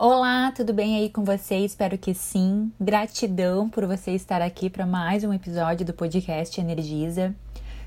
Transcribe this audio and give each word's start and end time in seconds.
Olá, 0.00 0.52
tudo 0.52 0.72
bem 0.72 0.94
aí 0.94 1.10
com 1.10 1.24
você? 1.24 1.56
Espero 1.56 1.98
que 1.98 2.14
sim. 2.14 2.70
Gratidão 2.80 3.68
por 3.68 3.84
você 3.84 4.12
estar 4.12 4.40
aqui 4.40 4.70
para 4.70 4.86
mais 4.86 5.24
um 5.24 5.32
episódio 5.32 5.84
do 5.84 5.92
podcast 5.92 6.60
Energiza. 6.60 7.34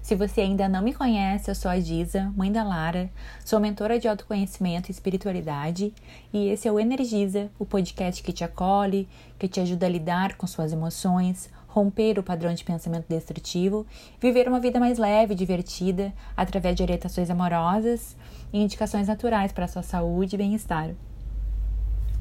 Se 0.02 0.13
você 0.13 0.42
ainda 0.42 0.68
não 0.68 0.82
me 0.82 0.94
conhece, 0.94 1.50
eu 1.50 1.55
sou 1.55 1.71
a 1.71 1.79
Giza, 1.79 2.29
mãe 2.36 2.52
da 2.52 2.63
Lara, 2.63 3.10
sou 3.46 3.62
mentora 3.62 3.97
de 3.97 4.10
autoconhecimento 4.10 4.89
e 4.89 4.92
espiritualidade, 4.92 5.94
e 6.33 6.49
esse 6.49 6.67
é 6.67 6.71
o 6.74 6.81
Energiza, 6.81 7.49
o 7.58 7.65
podcast 7.65 8.21
que 8.21 8.33
te 8.33 8.43
acolhe, 8.43 9.07
que 9.39 9.47
te 9.47 9.62
ajuda 9.62 9.85
a 9.85 9.89
lidar 9.89 10.35
com 10.35 10.46
suas 10.46 10.73
emoções, 10.73 11.49
romper 11.65 12.19
o 12.19 12.23
padrão 12.23 12.53
de 12.53 12.65
pensamento 12.65 13.05
destrutivo, 13.07 13.87
viver 14.19 14.49
uma 14.49 14.59
vida 14.59 14.81
mais 14.81 14.97
leve 14.97 15.31
e 15.31 15.37
divertida 15.37 16.12
através 16.35 16.75
de 16.75 16.84
orientações 16.84 17.30
amorosas 17.30 18.17
e 18.52 18.62
indicações 18.62 19.07
naturais 19.07 19.53
para 19.53 19.63
a 19.63 19.70
sua 19.70 19.81
saúde 19.81 20.35
e 20.35 20.38
bem-estar. 20.38 20.93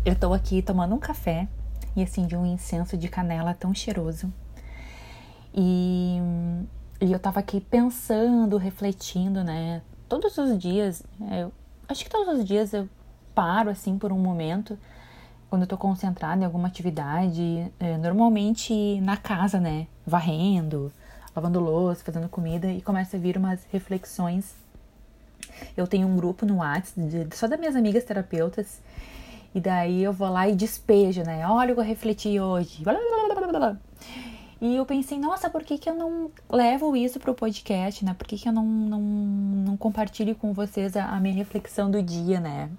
Eu 0.03 0.17
tô 0.17 0.33
aqui 0.33 0.63
tomando 0.63 0.95
um 0.95 0.99
café 0.99 1.47
e 1.95 2.03
acendi 2.03 2.35
um 2.35 2.47
incenso 2.47 2.97
de 2.97 3.07
canela 3.07 3.53
tão 3.53 3.75
cheiroso. 3.75 4.33
E, 5.55 6.19
e 7.03 7.13
eu 7.13 7.19
tava 7.19 7.41
aqui 7.41 7.61
pensando, 7.61 8.57
refletindo, 8.57 9.45
né? 9.45 9.83
Todos 10.09 10.39
os 10.39 10.59
dias, 10.59 11.03
é, 11.31 11.43
eu 11.43 11.53
acho 11.87 12.03
que 12.03 12.09
todos 12.09 12.39
os 12.39 12.47
dias 12.47 12.73
eu 12.73 12.89
paro 13.35 13.69
assim 13.69 13.99
por 13.99 14.11
um 14.11 14.19
momento 14.19 14.79
quando 15.51 15.63
eu 15.63 15.69
tô 15.69 15.77
concentrada 15.77 16.41
em 16.41 16.47
alguma 16.47 16.69
atividade, 16.69 17.71
é, 17.79 17.99
normalmente 17.99 18.99
na 19.03 19.19
casa, 19.19 19.61
né? 19.61 19.87
Varrendo, 20.07 20.91
lavando 21.37 21.61
louça, 21.61 22.03
fazendo 22.03 22.27
comida 22.27 22.73
e 22.73 22.81
começa 22.81 23.19
a 23.19 23.21
vir 23.21 23.37
umas 23.37 23.67
reflexões. 23.71 24.55
Eu 25.77 25.87
tenho 25.87 26.09
um 26.09 26.17
grupo 26.17 26.47
no 26.47 26.57
WhatsApp 26.57 27.03
de, 27.07 27.37
só 27.37 27.47
das 27.47 27.61
minhas 27.61 27.77
amigas 27.77 28.03
terapeutas 28.05 28.81
e 29.55 29.61
daí 29.61 30.03
eu 30.03 30.13
vou 30.13 30.29
lá 30.29 30.49
e 30.49 30.55
despejo, 30.55 31.23
né? 31.23 31.47
Olha 31.47 31.73
eu 31.73 31.81
refleti 31.81 32.39
hoje. 32.39 32.83
E 34.61 34.77
eu 34.77 34.85
pensei, 34.85 35.19
nossa, 35.19 35.49
por 35.49 35.65
que, 35.65 35.79
que 35.79 35.89
eu 35.89 35.95
não 35.95 36.31
levo 36.49 36.95
isso 36.95 37.19
pro 37.19 37.35
podcast, 37.35 38.05
né? 38.05 38.15
Por 38.15 38.27
que, 38.27 38.37
que 38.37 38.49
eu 38.49 38.53
não, 38.53 38.65
não, 38.65 39.01
não 39.01 39.77
compartilho 39.77 40.35
com 40.35 40.53
vocês 40.53 40.97
a, 40.97 41.07
a 41.07 41.19
minha 41.19 41.35
reflexão 41.35 41.91
do 41.91 42.03
dia, 42.03 42.39
né? 42.39 42.71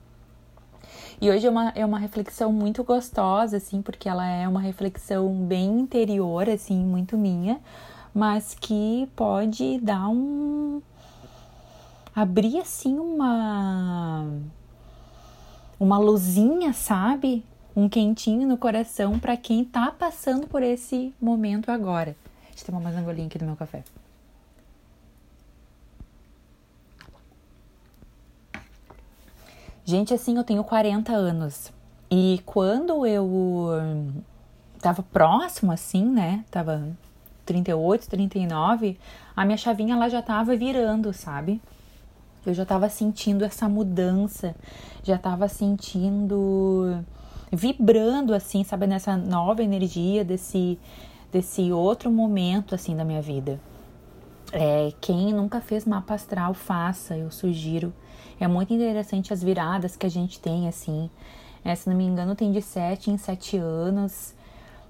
E 1.19 1.29
hoje 1.29 1.47
é 1.47 1.49
uma, 1.49 1.69
é 1.69 1.85
uma 1.85 1.99
reflexão 1.99 2.51
muito 2.53 2.83
gostosa, 2.83 3.57
assim, 3.57 3.81
porque 3.81 4.07
ela 4.07 4.25
é 4.27 4.47
uma 4.47 4.61
reflexão 4.61 5.33
bem 5.33 5.79
interior, 5.79 6.47
assim, 6.49 6.85
muito 6.85 7.17
minha, 7.17 7.59
mas 8.13 8.55
que 8.59 9.09
pode 9.15 9.79
dar 9.79 10.07
um. 10.07 10.81
abrir, 12.15 12.59
assim, 12.59 12.97
uma 12.97 14.27
uma 15.81 15.97
luzinha, 15.97 16.73
sabe? 16.73 17.43
Um 17.75 17.89
quentinho 17.89 18.47
no 18.47 18.55
coração 18.55 19.17
para 19.17 19.35
quem 19.35 19.65
tá 19.65 19.89
passando 19.89 20.45
por 20.45 20.61
esse 20.61 21.11
momento 21.19 21.71
agora. 21.71 22.15
Deixa 22.49 22.61
eu 22.61 22.65
tomar 22.67 22.81
mais 22.81 22.95
um 22.95 23.03
golinho 23.03 23.25
aqui 23.25 23.39
do 23.39 23.45
meu 23.45 23.55
café. 23.55 23.83
Gente, 29.83 30.13
assim, 30.13 30.37
eu 30.37 30.43
tenho 30.43 30.63
40 30.63 31.13
anos. 31.13 31.71
E 32.11 32.43
quando 32.45 33.03
eu 33.03 33.71
tava 34.79 35.01
próximo, 35.01 35.71
assim, 35.71 36.05
né? 36.05 36.45
Tava 36.51 36.87
38, 37.43 38.07
39, 38.07 38.99
a 39.35 39.43
minha 39.43 39.57
chavinha 39.57 39.95
lá 39.97 40.07
já 40.09 40.21
tava 40.21 40.55
virando, 40.55 41.11
sabe? 41.11 41.59
Eu 42.45 42.53
já 42.53 42.63
estava 42.63 42.89
sentindo 42.89 43.45
essa 43.45 43.69
mudança, 43.69 44.55
já 45.03 45.15
estava 45.15 45.47
sentindo 45.47 47.03
vibrando 47.51 48.33
assim, 48.33 48.63
sabe, 48.63 48.87
nessa 48.87 49.17
nova 49.17 49.61
energia 49.61 50.23
desse 50.23 50.79
desse 51.31 51.71
outro 51.71 52.11
momento 52.11 52.75
assim 52.75 52.95
da 52.95 53.05
minha 53.05 53.21
vida. 53.21 53.59
É, 54.51 54.91
quem 54.99 55.33
nunca 55.33 55.61
fez 55.61 55.85
mapa 55.85 56.13
astral, 56.13 56.53
faça, 56.53 57.15
eu 57.15 57.31
sugiro. 57.31 57.93
É 58.39 58.47
muito 58.47 58.73
interessante 58.73 59.31
as 59.31 59.41
viradas 59.41 59.95
que 59.95 60.05
a 60.05 60.09
gente 60.09 60.39
tem, 60.39 60.67
assim. 60.67 61.09
É, 61.63 61.73
se 61.75 61.89
não 61.89 61.95
me 61.95 62.03
engano, 62.03 62.35
tem 62.35 62.51
de 62.51 62.61
7 62.61 63.11
em 63.11 63.17
7 63.17 63.57
anos. 63.57 64.33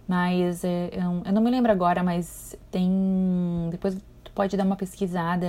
Mas 0.08 0.64
é, 0.64 0.90
eu, 0.94 1.22
eu, 1.25 1.34
não 1.34 1.42
me 1.42 1.52
lembro 1.52 1.72
agora, 1.72 2.02
mas 2.02 2.56
tem. 2.72 3.68
Depois 3.70 3.96
tu 4.31 4.34
pode 4.34 4.56
dar 4.56 4.66
uma 4.66 4.75
pesquisada. 4.75 5.46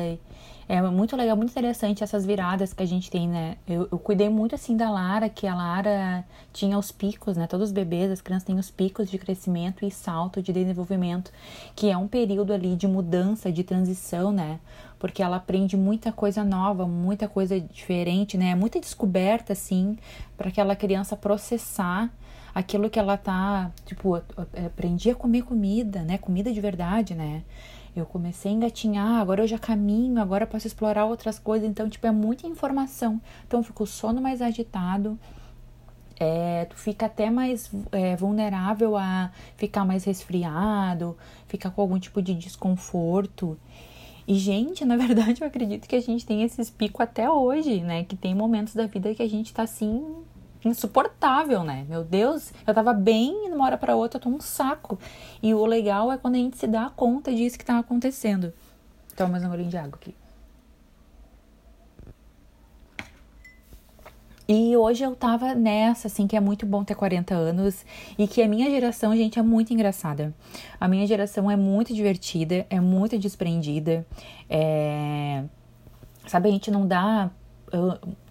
É 0.68 0.80
muito 0.82 1.16
legal, 1.16 1.36
muito 1.36 1.50
interessante 1.50 2.02
essas 2.02 2.24
viradas 2.24 2.72
que 2.72 2.82
a 2.82 2.86
gente 2.86 3.10
tem, 3.10 3.28
né? 3.28 3.56
Eu, 3.66 3.88
eu, 3.90 3.98
cuidei 3.98 4.28
muito 4.28 4.54
assim 4.54 4.76
da 4.76 4.90
Lara, 4.90 5.28
que 5.28 5.46
a 5.46 5.54
Lara 5.54 6.24
tinha 6.52 6.78
os 6.78 6.90
picos, 6.90 7.36
né? 7.36 7.46
Todos 7.46 7.68
os 7.68 7.72
bebês, 7.72 8.10
as 8.10 8.20
crianças 8.20 8.46
têm 8.46 8.58
os 8.58 8.70
picos 8.70 9.10
de 9.10 9.18
crescimento 9.18 9.84
e 9.84 9.90
salto 9.90 10.40
de 10.42 10.52
desenvolvimento, 10.52 11.32
que 11.74 11.90
é 11.90 11.96
um 11.96 12.08
período 12.08 12.52
ali 12.52 12.76
de 12.76 12.86
mudança, 12.86 13.50
de 13.52 13.62
transição, 13.62 14.32
né? 14.32 14.60
Porque 14.98 15.22
ela 15.22 15.36
aprende 15.36 15.76
muita 15.76 16.12
coisa 16.12 16.44
nova, 16.44 16.86
muita 16.86 17.28
coisa 17.28 17.60
diferente, 17.60 18.38
né? 18.38 18.54
Muita 18.54 18.80
descoberta, 18.80 19.52
assim, 19.52 19.98
para 20.36 20.48
aquela 20.48 20.76
criança 20.76 21.16
processar 21.16 22.10
aquilo 22.54 22.90
que 22.90 22.98
ela 22.98 23.16
tá, 23.16 23.70
tipo, 23.84 24.14
aprendi 24.64 25.10
a 25.10 25.14
comer 25.14 25.42
comida, 25.42 26.02
né? 26.02 26.18
Comida 26.18 26.52
de 26.52 26.60
verdade, 26.60 27.14
né? 27.14 27.42
Eu 27.94 28.06
comecei 28.06 28.50
a 28.50 28.54
engatinhar, 28.54 29.20
agora 29.20 29.42
eu 29.42 29.46
já 29.46 29.58
caminho, 29.58 30.20
agora 30.20 30.46
posso 30.46 30.66
explorar 30.66 31.04
outras 31.04 31.38
coisas. 31.38 31.68
Então, 31.68 31.88
tipo, 31.88 32.06
é 32.06 32.10
muita 32.10 32.46
informação. 32.46 33.20
Então, 33.46 33.62
fica 33.62 33.82
o 33.82 33.86
sono 33.86 34.20
mais 34.20 34.40
agitado, 34.40 35.18
é, 36.18 36.66
tu 36.66 36.76
fica 36.76 37.06
até 37.06 37.30
mais 37.30 37.70
é, 37.90 38.14
vulnerável 38.14 38.96
a 38.96 39.32
ficar 39.56 39.84
mais 39.84 40.04
resfriado, 40.04 41.16
ficar 41.48 41.70
com 41.70 41.80
algum 41.82 41.98
tipo 41.98 42.22
de 42.22 42.34
desconforto. 42.34 43.58
E, 44.26 44.34
gente, 44.34 44.84
na 44.86 44.96
verdade, 44.96 45.42
eu 45.42 45.48
acredito 45.48 45.88
que 45.88 45.96
a 45.96 46.00
gente 46.00 46.24
tem 46.24 46.42
esses 46.42 46.70
picos 46.70 47.00
até 47.00 47.28
hoje, 47.28 47.80
né? 47.80 48.04
Que 48.04 48.16
tem 48.16 48.34
momentos 48.34 48.74
da 48.74 48.86
vida 48.86 49.14
que 49.14 49.22
a 49.22 49.28
gente 49.28 49.52
tá 49.52 49.64
assim, 49.64 50.22
insuportável, 50.64 51.64
né? 51.64 51.84
Meu 51.88 52.04
Deus, 52.04 52.52
eu 52.66 52.74
tava 52.74 52.92
bem 52.92 53.46
e 53.46 53.48
de 53.48 53.54
uma 53.54 53.64
hora 53.64 53.76
para 53.76 53.96
outra 53.96 54.18
eu 54.18 54.22
tô 54.22 54.28
um 54.28 54.40
saco. 54.40 54.98
E 55.42 55.52
o 55.54 55.64
legal 55.66 56.12
é 56.12 56.18
quando 56.18 56.36
a 56.36 56.38
gente 56.38 56.56
se 56.56 56.66
dá 56.66 56.90
conta 56.90 57.32
disso 57.32 57.58
que 57.58 57.64
tá 57.64 57.78
acontecendo. 57.78 58.52
Toma 59.16 59.30
mais 59.30 59.44
um 59.44 59.48
golinho 59.48 59.68
de 59.68 59.76
água 59.76 59.98
aqui. 60.00 60.14
E 64.48 64.76
hoje 64.76 65.04
eu 65.04 65.14
tava 65.14 65.54
nessa, 65.54 66.08
assim, 66.08 66.26
que 66.26 66.36
é 66.36 66.40
muito 66.40 66.66
bom 66.66 66.84
ter 66.84 66.94
40 66.94 67.34
anos 67.34 67.86
e 68.18 68.26
que 68.26 68.42
a 68.42 68.48
minha 68.48 68.68
geração, 68.68 69.16
gente, 69.16 69.38
é 69.38 69.42
muito 69.42 69.72
engraçada. 69.72 70.34
A 70.78 70.88
minha 70.88 71.06
geração 71.06 71.50
é 71.50 71.56
muito 71.56 71.94
divertida, 71.94 72.66
é 72.68 72.80
muito 72.80 73.18
desprendida, 73.18 74.06
é... 74.50 75.44
Sabe, 76.26 76.48
a 76.48 76.52
gente 76.52 76.70
não 76.70 76.86
dá 76.86 77.30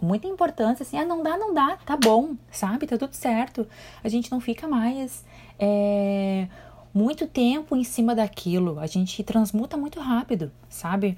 muita 0.02 0.28
importância, 0.28 0.84
assim, 0.84 0.98
ah, 0.98 1.06
não 1.06 1.24
dá, 1.24 1.38
não 1.38 1.54
dá, 1.54 1.78
tá 1.86 1.98
bom, 1.98 2.36
sabe? 2.52 2.88
Tá 2.88 2.98
tudo 2.98 3.14
certo. 3.14 3.68
A 4.04 4.10
gente 4.10 4.32
não 4.32 4.40
fica 4.40 4.68
mais 4.68 5.26
é, 5.60 6.48
muito 6.94 7.28
tempo 7.28 7.76
em 7.76 7.84
cima 7.84 8.16
daquilo. 8.16 8.80
A 8.80 8.88
gente 8.88 9.24
transmuta 9.24 9.78
muito 9.78 10.00
rápido, 10.00 10.52
sabe? 10.70 11.18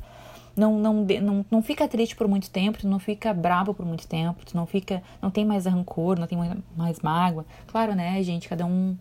Não, 0.56 0.78
não, 0.78 1.06
não, 1.22 1.46
não 1.50 1.64
fica 1.64 1.88
triste 1.88 2.16
por 2.16 2.28
muito 2.28 2.50
tempo, 2.50 2.78
tu 2.78 2.88
não 2.88 3.00
fica 3.00 3.34
bravo 3.34 3.74
por 3.74 3.86
muito 3.86 4.08
tempo, 4.08 4.46
tu 4.46 4.56
não 4.56 4.68
fica, 4.68 5.02
não 5.20 5.32
tem 5.32 5.44
mais 5.44 5.66
rancor, 5.66 6.20
não 6.20 6.28
tem 6.28 6.38
mais 6.78 7.00
mágoa. 7.00 7.44
Claro, 7.68 7.96
né, 7.96 8.22
gente, 8.22 8.48
cada 8.48 8.66
um 8.66 8.96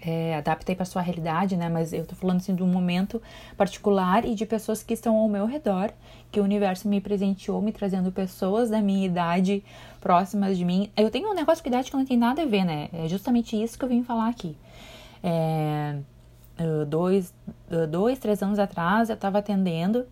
é, 0.00 0.36
adapta 0.36 0.70
aí 0.70 0.76
para 0.76 0.84
sua 0.84 1.02
realidade, 1.02 1.56
né? 1.56 1.68
Mas 1.68 1.92
eu 1.92 2.06
tô 2.06 2.14
falando 2.14 2.36
assim 2.36 2.54
de 2.54 2.62
um 2.62 2.66
momento 2.66 3.20
particular 3.56 4.24
e 4.24 4.34
de 4.34 4.46
pessoas 4.46 4.82
que 4.82 4.94
estão 4.94 5.16
ao 5.16 5.28
meu 5.28 5.46
redor, 5.46 5.90
que 6.30 6.40
o 6.40 6.44
universo 6.44 6.88
me 6.88 7.00
presenteou, 7.00 7.60
me 7.60 7.72
trazendo 7.72 8.12
pessoas 8.12 8.70
da 8.70 8.80
minha 8.80 9.06
idade 9.06 9.64
próximas 10.00 10.56
de 10.56 10.64
mim. 10.64 10.90
Eu 10.96 11.10
tenho 11.10 11.30
um 11.30 11.34
negócio 11.34 11.62
com 11.62 11.68
idade 11.68 11.90
que 11.90 11.96
não 11.96 12.04
tem 12.04 12.16
nada 12.16 12.42
a 12.42 12.46
ver, 12.46 12.64
né? 12.64 12.88
É 12.92 13.08
justamente 13.08 13.60
isso 13.60 13.78
que 13.78 13.84
eu 13.84 13.88
vim 13.88 14.04
falar 14.04 14.28
aqui. 14.28 14.56
É, 15.22 15.96
dois, 16.86 17.34
dois, 17.90 18.18
três 18.18 18.42
anos 18.42 18.58
atrás 18.58 19.08
eu 19.08 19.14
estava 19.14 19.38
atendendo 19.38 20.06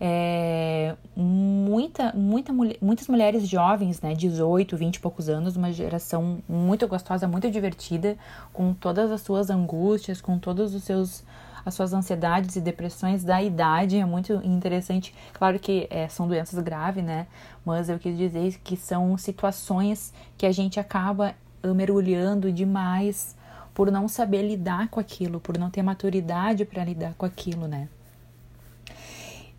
é, 0.00 0.96
muita, 1.14 2.10
muita, 2.14 2.52
muitas 2.80 3.06
mulheres 3.06 3.46
jovens, 3.46 4.00
né, 4.00 4.14
18, 4.14 4.74
20 4.74 4.96
e 4.96 5.00
poucos 5.00 5.28
anos, 5.28 5.56
uma 5.56 5.70
geração 5.70 6.38
muito 6.48 6.88
gostosa, 6.88 7.28
muito 7.28 7.50
divertida, 7.50 8.16
com 8.50 8.72
todas 8.72 9.12
as 9.12 9.20
suas 9.20 9.50
angústias, 9.50 10.20
com 10.20 10.38
todos 10.38 10.74
os 10.74 10.82
seus 10.84 11.22
as 11.62 11.74
suas 11.74 11.92
ansiedades 11.92 12.56
e 12.56 12.60
depressões 12.60 13.22
da 13.22 13.42
idade, 13.42 13.98
é 13.98 14.04
muito 14.06 14.32
interessante. 14.42 15.14
Claro 15.34 15.58
que 15.58 15.86
é, 15.90 16.08
são 16.08 16.26
doenças 16.26 16.58
graves, 16.64 17.04
né? 17.04 17.26
Mas 17.66 17.90
eu 17.90 17.98
quis 17.98 18.16
dizer 18.16 18.58
que 18.64 18.78
são 18.78 19.14
situações 19.18 20.10
que 20.38 20.46
a 20.46 20.52
gente 20.52 20.80
acaba 20.80 21.34
mergulhando 21.62 22.50
demais 22.50 23.36
por 23.74 23.90
não 23.90 24.08
saber 24.08 24.40
lidar 24.40 24.88
com 24.88 24.98
aquilo, 24.98 25.38
por 25.38 25.58
não 25.58 25.68
ter 25.68 25.82
maturidade 25.82 26.64
para 26.64 26.82
lidar 26.82 27.12
com 27.12 27.26
aquilo, 27.26 27.68
né? 27.68 27.90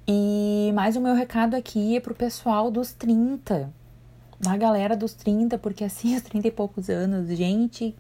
E 0.08 0.72
mais 0.74 0.96
o 0.96 1.02
meu 1.02 1.14
recado 1.14 1.56
aqui 1.56 1.96
é 1.96 2.00
pro 2.00 2.16
pessoal 2.16 2.72
dos 2.72 2.92
30. 2.94 3.72
da 4.40 4.58
galera 4.58 4.96
dos 4.96 5.14
30, 5.14 5.58
porque 5.58 5.84
assim, 5.84 6.16
os 6.18 6.22
30 6.24 6.48
e 6.48 6.52
poucos 6.52 6.90
anos, 6.90 7.30
gente, 7.38 7.96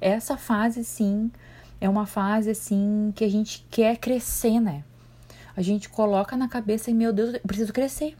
essa 0.00 0.36
fase 0.36 0.84
sim 0.84 1.30
é 1.80 1.88
uma 1.88 2.06
fase 2.06 2.50
assim 2.50 3.12
que 3.14 3.24
a 3.24 3.30
gente 3.30 3.66
quer 3.70 3.96
crescer, 3.96 4.60
né? 4.60 4.84
A 5.56 5.62
gente 5.62 5.88
coloca 5.88 6.36
na 6.36 6.48
cabeça 6.48 6.90
e, 6.90 6.94
meu 6.94 7.12
Deus, 7.12 7.34
eu 7.34 7.40
preciso 7.40 7.72
crescer. 7.72 8.14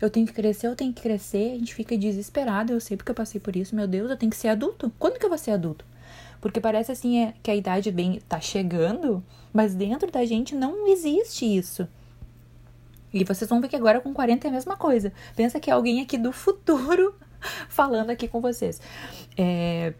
Eu 0.00 0.10
tenho 0.10 0.26
que 0.26 0.32
crescer, 0.32 0.66
eu 0.66 0.74
tenho 0.74 0.92
que 0.92 1.02
crescer. 1.02 1.52
A 1.52 1.58
gente 1.58 1.74
fica 1.74 1.96
desesperado. 1.96 2.72
Eu 2.72 2.80
sei 2.80 2.96
porque 2.96 3.12
eu 3.12 3.14
passei 3.14 3.40
por 3.40 3.54
isso. 3.54 3.76
Meu 3.76 3.86
Deus, 3.86 4.10
eu 4.10 4.16
tenho 4.16 4.30
que 4.30 4.36
ser 4.36 4.48
adulto. 4.48 4.92
Quando 4.98 5.18
que 5.18 5.24
eu 5.24 5.28
vou 5.28 5.38
ser 5.38 5.52
adulto? 5.52 5.84
Porque 6.40 6.60
parece 6.60 6.90
assim 6.90 7.18
é, 7.18 7.34
que 7.42 7.50
a 7.50 7.54
idade 7.54 7.92
bem 7.92 8.20
tá 8.28 8.40
chegando, 8.40 9.22
mas 9.52 9.74
dentro 9.74 10.10
da 10.10 10.24
gente 10.24 10.54
não 10.54 10.88
existe 10.88 11.44
isso. 11.44 11.86
E 13.12 13.24
vocês 13.24 13.48
vão 13.48 13.60
ver 13.60 13.68
que 13.68 13.76
agora 13.76 14.00
com 14.00 14.12
40 14.12 14.46
é 14.46 14.50
a 14.50 14.52
mesma 14.52 14.76
coisa. 14.76 15.12
Pensa 15.34 15.58
que 15.58 15.70
é 15.70 15.72
alguém 15.72 16.00
aqui 16.00 16.16
do 16.16 16.32
futuro 16.32 17.14
falando 17.68 18.10
aqui 18.10 18.28
com 18.28 18.40
vocês. 18.40 18.80
É, 19.36 19.94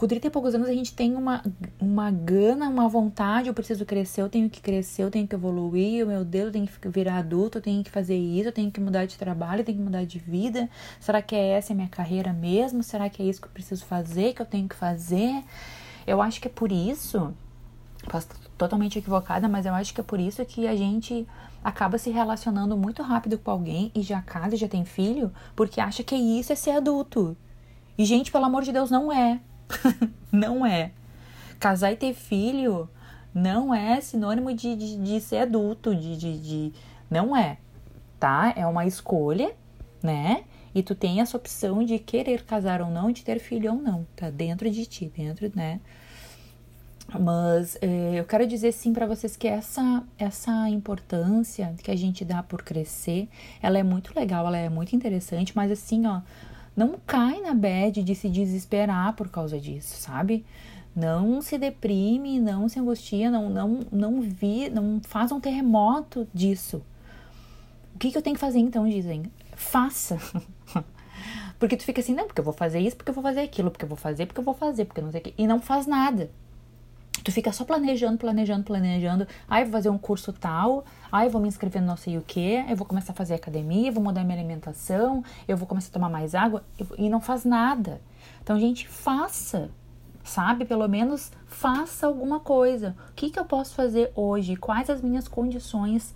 com 0.00 0.06
30 0.06 0.28
e 0.28 0.30
poucos 0.30 0.54
anos 0.54 0.66
a 0.66 0.72
gente 0.72 0.94
tem 0.94 1.14
uma, 1.14 1.42
uma 1.78 2.10
gana, 2.10 2.70
uma 2.70 2.88
vontade, 2.88 3.48
eu 3.48 3.54
preciso 3.54 3.84
crescer, 3.84 4.22
eu 4.22 4.30
tenho 4.30 4.48
que 4.48 4.58
crescer, 4.58 5.02
eu 5.02 5.10
tenho 5.10 5.28
que 5.28 5.34
evoluir, 5.34 6.06
meu 6.06 6.24
Deus, 6.24 6.46
eu 6.46 6.52
tenho 6.52 6.66
que 6.66 6.88
virar 6.88 7.18
adulto, 7.18 7.58
eu 7.58 7.62
tenho 7.62 7.84
que 7.84 7.90
fazer 7.90 8.16
isso, 8.16 8.48
eu 8.48 8.52
tenho 8.52 8.70
que 8.70 8.80
mudar 8.80 9.04
de 9.04 9.18
trabalho, 9.18 9.60
eu 9.60 9.64
tenho 9.66 9.76
que 9.76 9.84
mudar 9.84 10.06
de 10.06 10.18
vida. 10.18 10.70
Será 10.98 11.20
que 11.20 11.36
é 11.36 11.50
essa 11.50 11.74
a 11.74 11.76
minha 11.76 11.88
carreira 11.88 12.32
mesmo? 12.32 12.82
Será 12.82 13.10
que 13.10 13.22
é 13.22 13.26
isso 13.26 13.42
que 13.42 13.46
eu 13.46 13.52
preciso 13.52 13.84
fazer, 13.84 14.32
que 14.32 14.40
eu 14.40 14.46
tenho 14.46 14.66
que 14.66 14.74
fazer? 14.74 15.44
Eu 16.06 16.22
acho 16.22 16.40
que 16.40 16.48
é 16.48 16.50
por 16.50 16.72
isso, 16.72 17.34
posso 18.10 18.26
estar 18.26 18.38
totalmente 18.56 18.98
equivocada, 18.98 19.50
mas 19.50 19.66
eu 19.66 19.74
acho 19.74 19.92
que 19.92 20.00
é 20.00 20.04
por 20.04 20.18
isso 20.18 20.42
que 20.46 20.66
a 20.66 20.74
gente 20.74 21.26
acaba 21.62 21.98
se 21.98 22.10
relacionando 22.10 22.76
muito 22.76 23.02
rápido 23.02 23.38
com 23.38 23.50
alguém 23.50 23.90
e 23.94 24.02
já 24.02 24.20
casa 24.22 24.54
e 24.54 24.58
já 24.58 24.68
tem 24.68 24.84
filho, 24.84 25.32
porque 25.54 25.80
acha 25.80 26.02
que 26.02 26.14
isso 26.14 26.52
é 26.52 26.56
ser 26.56 26.72
adulto. 26.72 27.36
E, 27.96 28.04
gente, 28.04 28.32
pelo 28.32 28.46
amor 28.46 28.62
de 28.62 28.72
Deus, 28.72 28.90
não 28.90 29.12
é. 29.12 29.40
não 30.32 30.64
é. 30.64 30.92
Casar 31.58 31.92
e 31.92 31.96
ter 31.96 32.14
filho 32.14 32.88
não 33.34 33.74
é 33.74 34.00
sinônimo 34.00 34.54
de, 34.54 34.74
de, 34.74 34.96
de 34.96 35.20
ser 35.20 35.38
adulto, 35.38 35.94
de, 35.94 36.16
de, 36.16 36.38
de. 36.38 36.72
Não 37.10 37.36
é. 37.36 37.58
Tá? 38.18 38.52
É 38.56 38.66
uma 38.66 38.86
escolha, 38.86 39.54
né? 40.02 40.44
E 40.74 40.82
tu 40.82 40.94
tem 40.94 41.20
essa 41.20 41.36
opção 41.36 41.84
de 41.84 41.98
querer 41.98 42.44
casar 42.44 42.80
ou 42.80 42.90
não, 42.90 43.10
de 43.10 43.24
ter 43.24 43.38
filho 43.38 43.72
ou 43.72 43.78
não. 43.78 44.06
Tá 44.16 44.30
dentro 44.30 44.70
de 44.70 44.86
ti, 44.86 45.12
dentro, 45.14 45.50
né? 45.54 45.80
Mas 47.18 47.76
é, 47.80 48.20
eu 48.20 48.24
quero 48.24 48.46
dizer 48.46 48.72
sim 48.72 48.92
para 48.92 49.06
vocês 49.06 49.36
que 49.36 49.48
essa, 49.48 50.02
essa 50.18 50.68
importância 50.68 51.74
que 51.82 51.90
a 51.90 51.96
gente 51.96 52.24
dá 52.24 52.42
por 52.42 52.62
crescer, 52.62 53.28
ela 53.60 53.78
é 53.78 53.82
muito 53.82 54.14
legal, 54.14 54.46
ela 54.46 54.56
é 54.56 54.68
muito 54.68 54.94
interessante, 54.94 55.52
mas 55.56 55.70
assim, 55.70 56.06
ó, 56.06 56.20
não 56.76 56.94
cai 57.06 57.40
na 57.40 57.54
bad 57.54 58.02
de 58.02 58.14
se 58.14 58.28
desesperar 58.28 59.14
por 59.14 59.28
causa 59.28 59.58
disso, 59.58 59.96
sabe? 60.00 60.44
Não 60.94 61.40
se 61.40 61.58
deprime, 61.58 62.40
não 62.40 62.68
se 62.68 62.78
angustia, 62.78 63.30
não, 63.30 63.48
não, 63.48 63.80
não 63.90 64.20
vi, 64.20 64.70
não 64.70 65.00
faz 65.02 65.32
um 65.32 65.40
terremoto 65.40 66.28
disso. 66.32 66.82
O 67.94 67.98
que, 67.98 68.10
que 68.10 68.18
eu 68.18 68.22
tenho 68.22 68.34
que 68.34 68.40
fazer 68.40 68.58
então, 68.58 68.88
dizem? 68.88 69.24
Faça. 69.54 70.18
porque 71.58 71.76
tu 71.76 71.84
fica 71.84 72.00
assim, 72.00 72.14
não, 72.14 72.26
porque 72.26 72.40
eu 72.40 72.44
vou 72.44 72.54
fazer 72.54 72.80
isso, 72.80 72.96
porque 72.96 73.10
eu 73.10 73.14
vou 73.14 73.22
fazer 73.22 73.40
aquilo, 73.40 73.70
porque 73.70 73.84
eu 73.84 73.88
vou 73.88 73.96
fazer, 73.96 74.26
porque 74.26 74.40
eu 74.40 74.44
vou 74.44 74.54
fazer, 74.54 74.84
porque 74.84 75.00
eu 75.00 75.04
não 75.04 75.12
sei 75.12 75.20
o 75.20 75.24
que. 75.24 75.34
E 75.36 75.46
não 75.46 75.60
faz 75.60 75.86
nada. 75.86 76.30
Tu 77.22 77.30
fica 77.32 77.52
só 77.52 77.64
planejando, 77.64 78.16
planejando, 78.18 78.64
planejando. 78.64 79.26
Aí 79.48 79.64
vou 79.64 79.72
fazer 79.72 79.90
um 79.90 79.98
curso 79.98 80.32
tal, 80.32 80.84
aí 81.12 81.28
vou 81.28 81.40
me 81.40 81.48
inscrever 81.48 81.82
no 81.82 81.88
não 81.88 81.96
sei 81.96 82.16
o 82.16 82.22
que, 82.22 82.64
eu 82.68 82.76
vou 82.76 82.86
começar 82.86 83.12
a 83.12 83.16
fazer 83.16 83.34
academia, 83.34 83.90
vou 83.90 84.02
mudar 84.02 84.22
minha 84.22 84.38
alimentação, 84.38 85.24
eu 85.48 85.56
vou 85.56 85.66
começar 85.66 85.88
a 85.88 85.92
tomar 85.92 86.08
mais 86.08 86.36
água 86.36 86.62
e 86.96 87.10
não 87.10 87.20
faz 87.20 87.44
nada. 87.44 88.00
Então, 88.40 88.58
gente, 88.58 88.86
faça, 88.86 89.70
sabe? 90.22 90.64
Pelo 90.64 90.86
menos 90.88 91.32
faça 91.46 92.06
alguma 92.06 92.38
coisa. 92.38 92.94
O 93.10 93.14
que, 93.14 93.30
que 93.30 93.38
eu 93.38 93.44
posso 93.44 93.74
fazer 93.74 94.12
hoje? 94.14 94.54
Quais 94.54 94.88
as 94.88 95.02
minhas 95.02 95.26
condições 95.26 96.14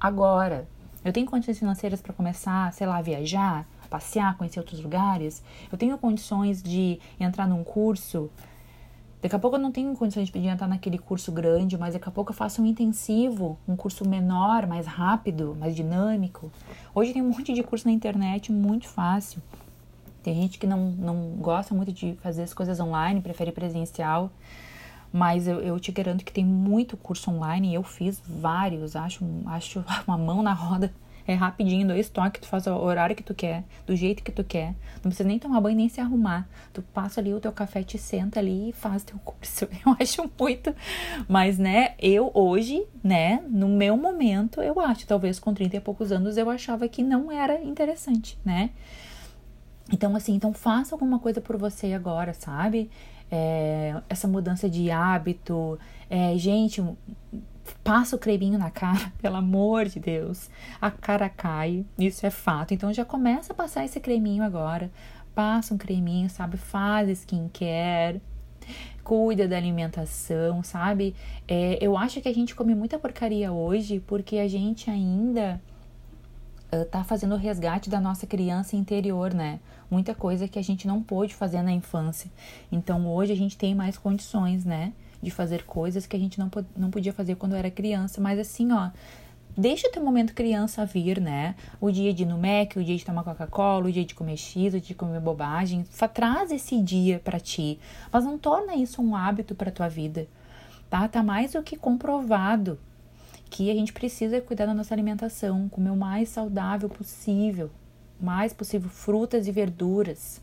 agora? 0.00 0.66
Eu 1.04 1.12
tenho 1.12 1.26
condições 1.26 1.58
financeiras 1.58 2.00
para 2.00 2.12
começar, 2.14 2.72
sei 2.72 2.86
lá, 2.86 3.00
viajar, 3.02 3.66
passear, 3.90 4.36
conhecer 4.38 4.60
outros 4.60 4.80
lugares? 4.80 5.42
Eu 5.70 5.76
tenho 5.76 5.96
condições 5.98 6.62
de 6.62 6.98
entrar 7.18 7.46
num 7.46 7.62
curso 7.62 8.30
Daqui 9.22 9.36
a 9.36 9.38
pouco 9.38 9.56
eu 9.56 9.60
não 9.60 9.70
tenho 9.70 9.94
condições 9.94 10.30
de 10.30 10.38
entrar 10.38 10.66
naquele 10.66 10.96
curso 10.96 11.30
grande, 11.30 11.76
mas 11.76 11.92
daqui 11.92 12.08
a 12.08 12.10
pouco 12.10 12.30
eu 12.30 12.34
faço 12.34 12.62
um 12.62 12.66
intensivo, 12.66 13.58
um 13.68 13.76
curso 13.76 14.08
menor, 14.08 14.66
mais 14.66 14.86
rápido, 14.86 15.54
mais 15.60 15.76
dinâmico. 15.76 16.50
Hoje 16.94 17.12
tem 17.12 17.20
um 17.20 17.28
monte 17.28 17.52
de 17.52 17.62
curso 17.62 17.86
na 17.86 17.92
internet, 17.92 18.50
muito 18.50 18.88
fácil. 18.88 19.42
Tem 20.22 20.34
gente 20.34 20.58
que 20.58 20.66
não, 20.66 20.90
não 20.92 21.16
gosta 21.38 21.74
muito 21.74 21.92
de 21.92 22.14
fazer 22.22 22.42
as 22.42 22.54
coisas 22.54 22.80
online, 22.80 23.20
prefere 23.20 23.52
presencial. 23.52 24.30
Mas 25.12 25.46
eu, 25.46 25.60
eu 25.60 25.78
te 25.78 25.92
garanto 25.92 26.24
que 26.24 26.32
tem 26.32 26.44
muito 26.44 26.96
curso 26.96 27.30
online, 27.30 27.74
eu 27.74 27.82
fiz 27.82 28.22
vários, 28.24 28.96
acho, 28.96 29.24
acho 29.46 29.84
uma 30.06 30.16
mão 30.16 30.42
na 30.42 30.54
roda 30.54 30.90
é 31.30 31.34
rapidinho, 31.34 31.86
dois 31.86 32.08
toques, 32.08 32.40
tu 32.40 32.48
faz 32.48 32.66
o 32.66 32.74
horário 32.74 33.14
que 33.14 33.22
tu 33.22 33.32
quer, 33.32 33.62
do 33.86 33.94
jeito 33.94 34.22
que 34.22 34.32
tu 34.32 34.42
quer. 34.42 34.74
Não 34.96 35.02
precisa 35.02 35.28
nem 35.28 35.38
tomar 35.38 35.60
banho 35.60 35.76
nem 35.76 35.88
se 35.88 36.00
arrumar. 36.00 36.48
Tu 36.72 36.82
passa 36.82 37.20
ali 37.20 37.32
o 37.32 37.38
teu 37.38 37.52
café, 37.52 37.82
te 37.84 37.96
senta 37.98 38.40
ali 38.40 38.70
e 38.70 38.72
faz 38.72 39.04
teu 39.04 39.18
curso. 39.18 39.68
Eu 39.86 39.96
acho 40.00 40.30
muito. 40.38 40.74
Mas, 41.28 41.58
né, 41.58 41.94
eu 41.98 42.30
hoje, 42.34 42.84
né, 43.02 43.42
no 43.48 43.68
meu 43.68 43.96
momento, 43.96 44.60
eu 44.60 44.78
acho, 44.80 45.06
talvez 45.06 45.38
com 45.38 45.54
30 45.54 45.76
e 45.76 45.80
poucos 45.80 46.10
anos, 46.10 46.36
eu 46.36 46.50
achava 46.50 46.88
que 46.88 47.02
não 47.02 47.30
era 47.30 47.62
interessante, 47.62 48.38
né? 48.44 48.70
Então, 49.92 50.14
assim, 50.16 50.34
então 50.34 50.52
faça 50.52 50.94
alguma 50.94 51.18
coisa 51.18 51.40
por 51.40 51.56
você 51.56 51.92
agora, 51.92 52.32
sabe? 52.34 52.90
É, 53.30 53.94
essa 54.08 54.26
mudança 54.26 54.68
de 54.68 54.90
hábito. 54.90 55.78
É, 56.08 56.36
gente, 56.36 56.82
passa 57.82 58.16
o 58.16 58.18
creminho 58.18 58.58
na 58.58 58.70
cara, 58.70 59.12
pelo 59.20 59.36
amor 59.36 59.86
de 59.86 60.00
Deus, 60.00 60.50
a 60.80 60.90
cara 60.90 61.28
cai, 61.28 61.84
isso 61.98 62.26
é 62.26 62.30
fato. 62.30 62.74
Então 62.74 62.92
já 62.92 63.04
começa 63.04 63.52
a 63.52 63.56
passar 63.56 63.84
esse 63.84 64.00
creminho 64.00 64.42
agora. 64.42 64.90
Passa 65.34 65.74
um 65.74 65.78
creminho, 65.78 66.28
sabe? 66.28 66.56
Faz 66.56 67.08
skincare, 67.08 68.20
cuida 69.02 69.48
da 69.48 69.56
alimentação, 69.56 70.62
sabe? 70.62 71.14
É, 71.48 71.78
eu 71.80 71.96
acho 71.96 72.20
que 72.20 72.28
a 72.28 72.34
gente 72.34 72.54
come 72.54 72.74
muita 72.74 72.98
porcaria 72.98 73.52
hoje 73.52 74.00
porque 74.06 74.38
a 74.38 74.48
gente 74.48 74.90
ainda 74.90 75.60
uh, 76.72 76.84
tá 76.84 77.04
fazendo 77.04 77.34
o 77.34 77.38
resgate 77.38 77.90
da 77.90 78.00
nossa 78.00 78.26
criança 78.26 78.76
interior, 78.76 79.34
né? 79.34 79.60
Muita 79.90 80.14
coisa 80.14 80.46
que 80.46 80.58
a 80.58 80.62
gente 80.62 80.86
não 80.86 81.02
pôde 81.02 81.34
fazer 81.34 81.62
na 81.62 81.72
infância. 81.72 82.30
Então 82.70 83.08
hoje 83.08 83.32
a 83.32 83.36
gente 83.36 83.56
tem 83.56 83.74
mais 83.74 83.98
condições, 83.98 84.64
né? 84.64 84.92
De 85.22 85.30
fazer 85.30 85.64
coisas 85.64 86.06
que 86.06 86.16
a 86.16 86.18
gente 86.18 86.38
não, 86.38 86.50
não 86.76 86.90
podia 86.90 87.12
fazer 87.12 87.36
quando 87.36 87.54
era 87.54 87.70
criança. 87.70 88.20
Mas 88.20 88.38
assim, 88.38 88.72
ó, 88.72 88.90
deixa 89.56 89.88
o 89.88 89.90
teu 89.90 90.02
momento 90.02 90.34
criança 90.34 90.84
vir, 90.84 91.20
né? 91.20 91.54
O 91.80 91.90
dia 91.90 92.12
de 92.12 92.22
ir 92.22 92.26
no 92.26 92.38
Mac, 92.38 92.76
o 92.76 92.84
dia 92.84 92.96
de 92.96 93.04
tomar 93.04 93.24
Coca-Cola, 93.24 93.86
o 93.86 93.92
dia 93.92 94.04
de 94.04 94.14
comer 94.14 94.36
X, 94.36 94.68
o 94.74 94.80
dia 94.80 94.88
de 94.88 94.94
comer 94.94 95.20
bobagem. 95.20 95.84
Traz 96.14 96.50
esse 96.50 96.80
dia 96.82 97.20
para 97.22 97.38
ti, 97.38 97.78
mas 98.12 98.24
não 98.24 98.38
torna 98.38 98.74
isso 98.74 99.02
um 99.02 99.14
hábito 99.14 99.54
para 99.54 99.70
tua 99.70 99.88
vida, 99.88 100.26
tá? 100.88 101.06
Tá 101.08 101.22
mais 101.22 101.52
do 101.52 101.62
que 101.62 101.76
comprovado 101.76 102.78
que 103.50 103.70
a 103.70 103.74
gente 103.74 103.92
precisa 103.92 104.40
cuidar 104.40 104.66
da 104.66 104.74
nossa 104.74 104.94
alimentação, 104.94 105.68
comer 105.68 105.90
o 105.90 105.96
mais 105.96 106.28
saudável 106.28 106.88
possível, 106.88 107.70
mais 108.20 108.52
possível 108.52 108.88
frutas 108.88 109.48
e 109.48 109.52
verduras. 109.52 110.40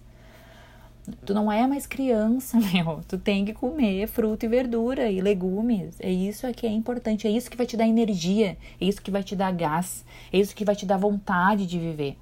Tu 1.25 1.33
não 1.33 1.49
é 1.51 1.65
mais 1.65 1.85
criança, 1.85 2.59
meu. 2.73 3.01
Tu 3.07 3.17
tem 3.17 3.45
que 3.45 3.53
comer 3.53 4.07
fruta 4.07 4.45
e 4.45 4.49
verdura 4.49 5.09
e 5.09 5.21
legumes. 5.21 5.95
É 5.99 6.11
isso 6.11 6.51
que 6.53 6.67
é 6.67 6.69
importante. 6.71 7.27
É 7.27 7.31
isso 7.31 7.49
que 7.49 7.57
vai 7.57 7.65
te 7.65 7.77
dar 7.77 7.87
energia. 7.87 8.57
É 8.79 8.85
isso 8.85 9.01
que 9.01 9.11
vai 9.11 9.23
te 9.23 9.35
dar 9.35 9.51
gás. 9.53 10.03
É 10.31 10.37
isso 10.37 10.55
que 10.55 10.65
vai 10.65 10.75
te 10.75 10.85
dar 10.85 10.97
vontade 10.97 11.65
de 11.65 11.79
viver. 11.79 12.17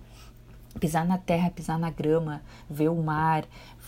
Pisar 0.79 1.07
na 1.07 1.17
terra, 1.17 1.49
pisar 1.49 1.79
na 1.79 1.89
grama, 1.89 2.41
ver 2.69 2.89
o 2.89 3.01
mar, 3.01 3.45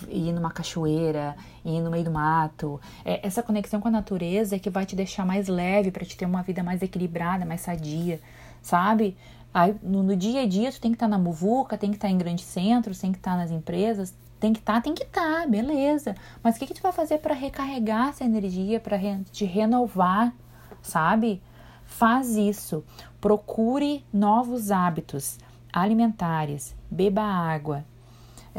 ir 0.07 0.31
numa 0.31 0.49
cachoeira, 0.49 1.35
ir 1.65 1.81
no 1.81 1.91
meio 1.91 2.05
do 2.05 2.11
mato. 2.11 2.79
É 3.03 3.25
essa 3.27 3.43
conexão 3.43 3.81
com 3.81 3.89
a 3.89 3.91
natureza 3.91 4.55
é 4.55 4.59
que 4.59 4.69
vai 4.69 4.85
te 4.85 4.95
deixar 4.95 5.25
mais 5.25 5.49
leve 5.49 5.91
para 5.91 6.05
te 6.05 6.15
ter 6.15 6.25
uma 6.25 6.41
vida 6.41 6.63
mais 6.63 6.81
equilibrada, 6.81 7.45
mais 7.45 7.59
sadia, 7.59 8.21
sabe? 8.61 9.17
Aí, 9.53 9.75
no, 9.83 10.01
no, 10.01 10.15
dia 10.15 10.41
a 10.41 10.47
dia, 10.47 10.71
tu 10.71 10.79
tem 10.79 10.91
que 10.91 10.95
estar 10.95 11.07
tá 11.07 11.09
na 11.09 11.17
muvuca, 11.17 11.77
tem 11.77 11.89
que 11.89 11.97
estar 11.97 12.07
tá 12.07 12.13
em 12.13 12.17
grandes 12.17 12.45
centros, 12.45 12.99
tem 12.99 13.11
que 13.11 13.17
estar 13.17 13.31
tá 13.31 13.37
nas 13.37 13.51
empresas, 13.51 14.13
tem 14.39 14.53
que 14.53 14.59
estar, 14.59 14.75
tá, 14.75 14.81
tem 14.81 14.93
que 14.93 15.03
estar, 15.03 15.41
tá, 15.41 15.47
beleza. 15.47 16.15
Mas 16.43 16.55
o 16.55 16.59
que, 16.59 16.67
que 16.67 16.73
tu 16.73 16.81
vai 16.81 16.91
fazer 16.91 17.19
para 17.19 17.33
recarregar 17.33 18.09
essa 18.09 18.23
energia, 18.23 18.79
para 18.79 18.97
re, 18.97 19.23
te 19.31 19.45
renovar, 19.45 20.33
sabe? 20.81 21.41
Faz 21.85 22.35
isso. 22.35 22.83
Procure 23.19 24.05
novos 24.13 24.71
hábitos 24.71 25.37
alimentares, 25.73 26.75
beba 26.89 27.21
água, 27.21 27.83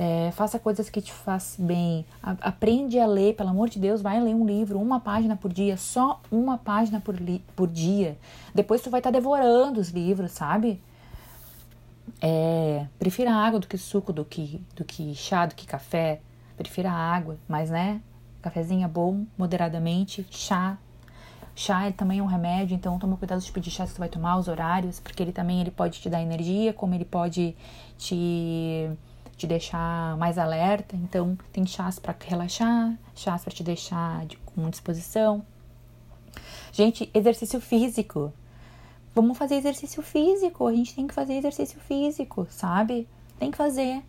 é, 0.01 0.31
faça 0.31 0.61
coisas 0.61 0.89
que 0.89 1.01
te 1.01 1.13
façam 1.13 1.67
bem, 1.67 2.07
a, 2.23 2.31
aprende 2.43 3.01
a 3.01 3.07
ler, 3.07 3.35
pelo 3.35 3.49
amor 3.49 3.69
de 3.69 3.81
Deus, 3.81 4.01
vai 4.01 4.21
ler 4.21 4.33
um 4.33 4.47
livro, 4.47 4.79
uma 4.79 5.01
página 5.01 5.37
por 5.37 5.53
dia, 5.53 5.77
só 5.77 6.21
uma 6.31 6.57
página 6.57 7.01
por, 7.01 7.17
por 7.57 7.67
dia. 7.67 8.17
Depois 8.55 8.81
tu 8.81 8.91
vai 8.91 9.01
estar 9.01 9.11
tá 9.11 9.19
devorando 9.19 9.81
os 9.81 9.91
livros, 9.91 10.31
sabe? 10.31 10.81
É, 12.21 12.87
prefira 12.99 13.33
água 13.33 13.61
do 13.61 13.69
que 13.69 13.79
suco, 13.79 14.13
do 14.13 14.25
que, 14.25 14.61
do 14.75 14.85
que 14.85 15.15
chá, 15.15 15.47
do 15.47 15.55
que 15.55 15.67
café. 15.67 16.21
Prefira 16.57 16.91
água, 16.91 17.39
mas 17.49 17.71
né? 17.71 18.01
Cafezinho 18.43 18.85
é 18.85 18.89
bom, 18.89 19.25
moderadamente. 19.37 20.27
Chá. 20.31 20.79
Chá 21.55 21.87
ele 21.87 21.95
também 21.95 22.21
é 22.21 22.23
um 22.23 22.27
remédio, 22.27 22.75
então 22.75 22.99
toma 22.99 23.17
cuidado 23.17 23.41
de 23.41 23.51
pedir 23.51 23.71
chá 23.71 23.85
que 23.85 23.91
você 23.91 23.99
vai 23.99 24.09
tomar, 24.09 24.37
os 24.37 24.47
horários, 24.47 25.01
porque 25.01 25.23
ele 25.23 25.33
também 25.33 25.61
ele 25.61 25.73
pode 25.73 26.01
te 26.01 26.09
dar 26.09 26.23
energia, 26.23 26.73
como 26.73 26.95
ele 26.95 27.05
pode 27.05 27.57
te, 27.97 28.91
te 29.37 29.47
deixar 29.47 30.17
mais 30.17 30.39
alerta. 30.39 30.97
Então, 30.97 31.37
tem 31.53 31.67
chás 31.67 31.99
para 31.99 32.15
relaxar, 32.27 32.97
chás 33.15 33.43
para 33.43 33.53
te 33.53 33.63
deixar 33.63 34.25
de, 34.27 34.37
com 34.37 34.71
disposição. 34.71 35.45
Gente, 36.73 37.11
exercício 37.13 37.61
físico. 37.61 38.33
Vamos 39.21 39.37
fazer 39.37 39.57
exercício 39.57 40.01
físico. 40.01 40.65
A 40.69 40.73
gente 40.73 40.95
tem 40.95 41.09
que 41.09 41.13
fazer 41.13 41.35
exercício 41.35 41.81
físico, 41.81 42.47
sabe? 42.51 43.09
Tem 43.37 43.51
que 43.51 43.57
fazer. 43.57 44.01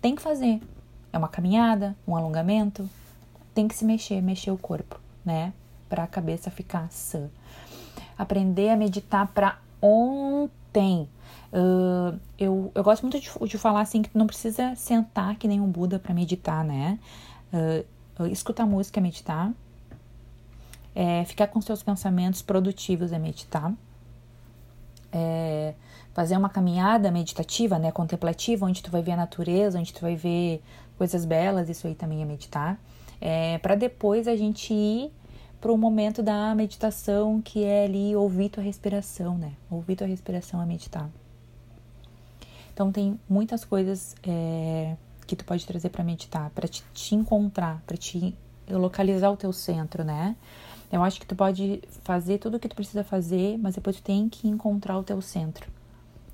Tem 0.00 0.14
que 0.14 0.22
fazer. 0.22 0.62
É 1.12 1.18
uma 1.18 1.26
caminhada, 1.26 1.96
um 2.06 2.14
alongamento. 2.14 2.88
Tem 3.52 3.66
que 3.66 3.74
se 3.74 3.84
mexer, 3.84 4.22
mexer 4.22 4.52
o 4.52 4.56
corpo, 4.56 5.00
né? 5.24 5.52
Para 5.88 6.04
a 6.04 6.06
cabeça 6.06 6.48
ficar 6.48 6.88
sã. 6.92 7.28
Aprender 8.16 8.68
a 8.68 8.76
meditar 8.76 9.26
para 9.32 9.58
ontem. 9.82 11.08
Uh, 11.52 12.16
eu, 12.38 12.70
eu 12.72 12.84
gosto 12.84 13.02
muito 13.02 13.18
de, 13.18 13.32
de 13.48 13.58
falar 13.58 13.80
assim 13.80 14.00
que 14.00 14.10
tu 14.10 14.16
não 14.16 14.28
precisa 14.28 14.76
sentar 14.76 15.34
que 15.34 15.48
nem 15.48 15.60
um 15.60 15.68
Buda 15.68 15.98
para 15.98 16.14
meditar, 16.14 16.64
né? 16.64 17.00
Uh, 17.52 18.26
escutar 18.28 18.64
música 18.64 19.00
é 19.00 19.02
meditar. 19.02 19.52
É, 20.94 21.24
ficar 21.24 21.48
com 21.48 21.60
seus 21.60 21.82
pensamentos 21.82 22.42
produtivos 22.42 23.10
é 23.10 23.18
meditar 23.18 23.72
é, 25.12 25.74
fazer 26.12 26.36
uma 26.36 26.48
caminhada 26.48 27.10
meditativa, 27.10 27.78
né, 27.78 27.92
contemplativa, 27.92 28.66
onde 28.66 28.82
tu 28.82 28.90
vai 28.90 29.02
ver 29.02 29.12
a 29.12 29.16
natureza, 29.16 29.78
onde 29.78 29.92
tu 29.92 30.00
vai 30.00 30.16
ver 30.16 30.62
coisas 30.96 31.24
belas, 31.24 31.68
isso 31.68 31.86
aí 31.86 31.94
também 31.94 32.22
é 32.22 32.24
meditar, 32.24 32.78
é, 33.20 33.58
para 33.58 33.74
depois 33.74 34.26
a 34.26 34.36
gente 34.36 34.72
ir 34.72 35.12
para 35.60 35.72
o 35.72 35.78
momento 35.78 36.22
da 36.22 36.54
meditação, 36.56 37.40
que 37.40 37.62
é 37.62 37.84
ali 37.84 38.16
ouvir 38.16 38.48
tua 38.48 38.64
respiração, 38.64 39.38
né? 39.38 39.52
Ouvir 39.70 39.94
tua 39.94 40.08
respiração 40.08 40.60
é 40.60 40.66
meditar. 40.66 41.08
Então 42.74 42.90
tem 42.90 43.18
muitas 43.28 43.64
coisas 43.64 44.16
é, 44.24 44.96
que 45.24 45.36
tu 45.36 45.44
pode 45.44 45.64
trazer 45.64 45.90
para 45.90 46.02
meditar, 46.02 46.50
para 46.50 46.66
te, 46.66 46.82
te 46.92 47.14
encontrar, 47.14 47.80
para 47.86 47.96
te 47.96 48.34
localizar 48.68 49.30
o 49.30 49.36
teu 49.36 49.52
centro, 49.52 50.02
né? 50.02 50.34
Eu 50.92 51.02
acho 51.02 51.18
que 51.18 51.26
tu 51.26 51.34
pode 51.34 51.82
fazer 52.04 52.36
tudo 52.36 52.58
o 52.58 52.60
que 52.60 52.68
tu 52.68 52.76
precisa 52.76 53.02
fazer, 53.02 53.58
mas 53.58 53.74
depois 53.74 53.96
tu 53.96 54.02
tem 54.02 54.28
que 54.28 54.46
encontrar 54.46 54.98
o 54.98 55.02
teu 55.02 55.22
centro, 55.22 55.66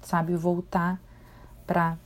sabe? 0.02 0.34
Voltar 0.34 1.00
para 1.64 1.96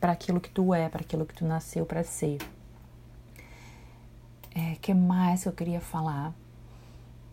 para 0.00 0.12
aquilo 0.12 0.40
que 0.40 0.48
tu 0.48 0.72
é, 0.72 0.88
para 0.88 1.00
aquilo 1.00 1.26
que 1.26 1.34
tu 1.34 1.44
nasceu 1.44 1.84
para 1.84 2.04
ser. 2.04 2.38
É, 4.54 4.76
que 4.76 4.94
mais 4.94 5.44
eu 5.44 5.52
queria 5.52 5.80
falar? 5.80 6.32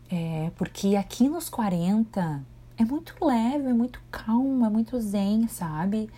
É, 0.09 0.51
porque 0.55 0.95
aqui 0.95 1.29
nos 1.29 1.49
40 1.49 2.43
é 2.77 2.85
muito 2.85 3.15
leve, 3.23 3.69
é 3.69 3.73
muito 3.73 4.01
calmo, 4.11 4.65
é 4.65 4.69
muito 4.69 4.99
zen, 4.99 5.47
sabe? 5.47 6.09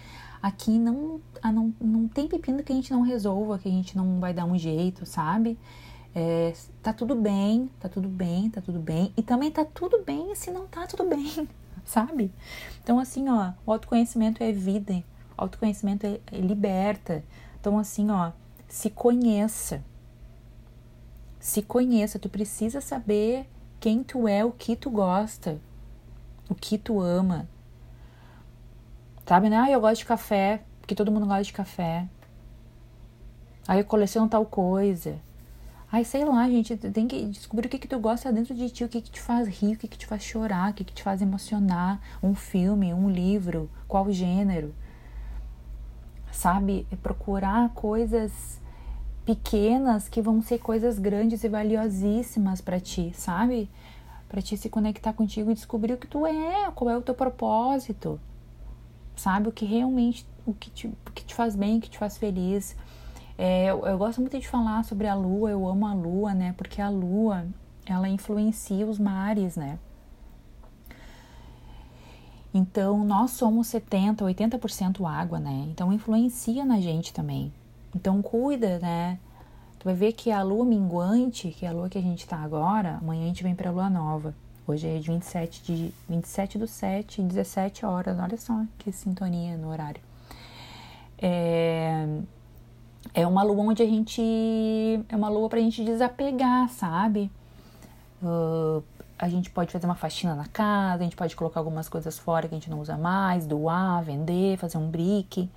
Aqui 0.41 0.71
não, 0.77 1.21
ah, 1.41 1.51
não, 1.51 1.73
não 1.79 2.07
tem 2.07 2.27
pepino 2.27 2.63
que 2.63 2.71
a 2.71 2.75
gente 2.75 2.91
não 2.91 3.01
resolva, 3.01 3.59
que 3.59 3.67
a 3.67 3.71
gente 3.71 3.95
não 3.95 4.19
vai 4.19 4.33
dar 4.33 4.45
um 4.45 4.57
jeito, 4.57 5.05
sabe? 5.05 5.57
É, 6.19 6.51
tá 6.81 6.91
tudo 6.91 7.13
bem, 7.13 7.69
tá 7.79 7.87
tudo 7.87 8.09
bem, 8.09 8.49
tá 8.49 8.59
tudo 8.59 8.79
bem. 8.79 9.13
E 9.15 9.21
também 9.21 9.51
tá 9.51 9.63
tudo 9.63 10.03
bem 10.03 10.33
se 10.33 10.49
não 10.49 10.65
tá 10.65 10.87
tudo 10.87 11.07
bem, 11.07 11.47
sabe? 11.85 12.33
Então, 12.81 12.97
assim, 12.97 13.29
ó, 13.29 13.51
o 13.63 13.71
autoconhecimento 13.71 14.41
é 14.43 14.51
vida, 14.51 14.95
o 15.37 15.43
autoconhecimento 15.43 16.07
é, 16.07 16.19
é 16.31 16.39
liberta. 16.39 17.23
Então, 17.59 17.77
assim, 17.77 18.09
ó, 18.09 18.31
se 18.67 18.89
conheça. 18.89 19.83
Se 21.39 21.61
conheça, 21.61 22.17
tu 22.17 22.29
precisa 22.29 22.81
saber 22.81 23.47
quem 23.79 24.03
tu 24.03 24.27
é, 24.27 24.43
o 24.43 24.51
que 24.51 24.75
tu 24.75 24.89
gosta, 24.89 25.61
o 26.49 26.55
que 26.55 26.79
tu 26.79 26.99
ama. 26.99 27.47
Sabe, 29.23 29.51
né? 29.51 29.57
Ah, 29.57 29.69
eu 29.69 29.79
gosto 29.79 29.99
de 29.99 30.05
café, 30.07 30.63
porque 30.79 30.95
todo 30.95 31.11
mundo 31.11 31.27
gosta 31.27 31.43
de 31.43 31.53
café. 31.53 32.07
Aí 33.67 33.79
eu 33.79 33.85
coleciono 33.85 34.27
tal 34.27 34.47
coisa. 34.47 35.26
Ai, 35.89 36.03
sei 36.03 36.25
lá, 36.25 36.49
gente, 36.49 36.75
tem 36.75 37.07
que 37.07 37.25
descobrir 37.27 37.67
o 37.67 37.69
que, 37.69 37.79
que 37.79 37.87
tu 37.87 37.97
gosta 37.97 38.31
dentro 38.31 38.53
de 38.53 38.69
ti, 38.69 38.83
o 38.83 38.89
que, 38.89 39.01
que 39.01 39.09
te 39.09 39.21
faz 39.21 39.47
rir, 39.47 39.75
o 39.75 39.77
que, 39.77 39.87
que 39.87 39.97
te 39.97 40.05
faz 40.05 40.21
chorar, 40.21 40.71
o 40.71 40.73
que, 40.73 40.83
que 40.83 40.93
te 40.93 41.01
faz 41.01 41.21
emocionar. 41.21 42.01
Um 42.21 42.35
filme, 42.35 42.93
um 42.93 43.09
livro, 43.09 43.69
qual 43.87 44.11
gênero. 44.11 44.75
Sabe? 46.29 46.85
É 46.91 46.95
procurar 46.97 47.69
coisas 47.69 48.59
pequenas 49.25 50.09
que 50.09 50.21
vão 50.21 50.41
ser 50.41 50.59
coisas 50.59 50.99
grandes 50.99 51.45
e 51.45 51.47
valiosíssimas 51.47 52.59
para 52.59 52.81
ti, 52.81 53.13
sabe? 53.15 53.69
Para 54.27 54.41
ti 54.41 54.57
se 54.57 54.69
conectar 54.69 55.13
contigo 55.13 55.51
e 55.51 55.53
descobrir 55.53 55.93
o 55.93 55.97
que 55.97 56.07
tu 56.07 56.27
é, 56.27 56.69
qual 56.75 56.89
é 56.89 56.97
o 56.97 57.01
teu 57.01 57.15
propósito. 57.15 58.19
Sabe? 59.15 59.47
O 59.47 59.53
que 59.53 59.63
realmente, 59.63 60.27
o 60.45 60.53
que 60.53 60.69
te, 60.69 60.87
o 60.87 61.11
que 61.15 61.23
te 61.23 61.33
faz 61.33 61.55
bem, 61.55 61.77
o 61.77 61.81
que 61.81 61.89
te 61.89 61.97
faz 61.97 62.17
feliz 62.17 62.75
é, 63.37 63.65
eu, 63.67 63.85
eu 63.85 63.97
gosto 63.97 64.19
muito 64.19 64.39
de 64.39 64.47
falar 64.47 64.83
sobre 64.83 65.07
a 65.07 65.13
lua, 65.13 65.51
eu 65.51 65.67
amo 65.67 65.85
a 65.85 65.93
lua, 65.93 66.33
né? 66.33 66.55
Porque 66.57 66.81
a 66.81 66.89
lua, 66.89 67.45
ela 67.85 68.09
influencia 68.09 68.85
os 68.85 68.97
mares, 68.97 69.55
né? 69.55 69.77
Então, 72.53 73.05
nós 73.05 73.31
somos 73.31 73.67
70, 73.67 74.25
80% 74.25 75.05
água, 75.05 75.39
né? 75.39 75.67
Então, 75.69 75.93
influencia 75.93 76.65
na 76.65 76.79
gente 76.79 77.13
também. 77.13 77.53
Então, 77.95 78.21
cuida, 78.21 78.79
né? 78.79 79.19
Tu 79.77 79.85
vai 79.85 79.93
ver 79.93 80.13
que 80.13 80.31
a 80.31 80.41
lua 80.41 80.65
minguante, 80.65 81.49
que 81.49 81.65
é 81.65 81.69
a 81.69 81.71
lua 81.71 81.89
que 81.89 81.97
a 81.99 82.01
gente 82.01 82.27
tá 82.27 82.37
agora, 82.37 82.97
amanhã 82.99 83.25
a 83.25 83.27
gente 83.27 83.43
vem 83.43 83.53
pra 83.53 83.69
lua 83.69 83.89
nova. 83.89 84.33
Hoje 84.65 84.87
é 84.87 84.97
de 84.97 85.07
27 85.07 85.63
de 85.63 85.93
27 86.09 86.57
do 86.57 86.67
7, 86.67 87.21
17 87.21 87.85
horas. 87.85 88.17
Olha 88.19 88.37
só 88.37 88.65
que 88.79 88.91
sintonia 88.91 89.55
no 89.55 89.69
horário. 89.69 90.01
É, 91.19 92.07
é 93.13 93.25
uma 93.25 93.43
lua 93.43 93.63
onde 93.63 93.83
a 93.83 93.85
gente. 93.85 94.21
É 95.09 95.15
uma 95.15 95.29
lua 95.29 95.49
pra 95.49 95.59
gente 95.59 95.83
desapegar, 95.83 96.69
sabe? 96.69 97.31
Uh, 98.21 98.83
a 99.17 99.27
gente 99.27 99.49
pode 99.49 99.71
fazer 99.71 99.85
uma 99.85 99.95
faxina 99.95 100.35
na 100.35 100.45
casa, 100.45 101.01
a 101.01 101.03
gente 101.03 101.15
pode 101.15 101.35
colocar 101.35 101.59
algumas 101.59 101.89
coisas 101.89 102.17
fora 102.19 102.47
que 102.47 102.53
a 102.53 102.57
gente 102.57 102.69
não 102.69 102.79
usa 102.79 102.97
mais, 102.97 103.45
doar, 103.45 104.03
vender, 104.03 104.57
fazer 104.57 104.77
um 104.77 104.89
brick. 104.89 105.49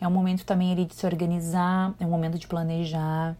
É 0.00 0.06
um 0.06 0.10
momento 0.10 0.44
também 0.44 0.72
ali 0.72 0.84
de 0.84 0.94
se 0.94 1.06
organizar, 1.06 1.94
é 1.98 2.06
um 2.06 2.10
momento 2.10 2.38
de 2.38 2.46
planejar. 2.46 3.36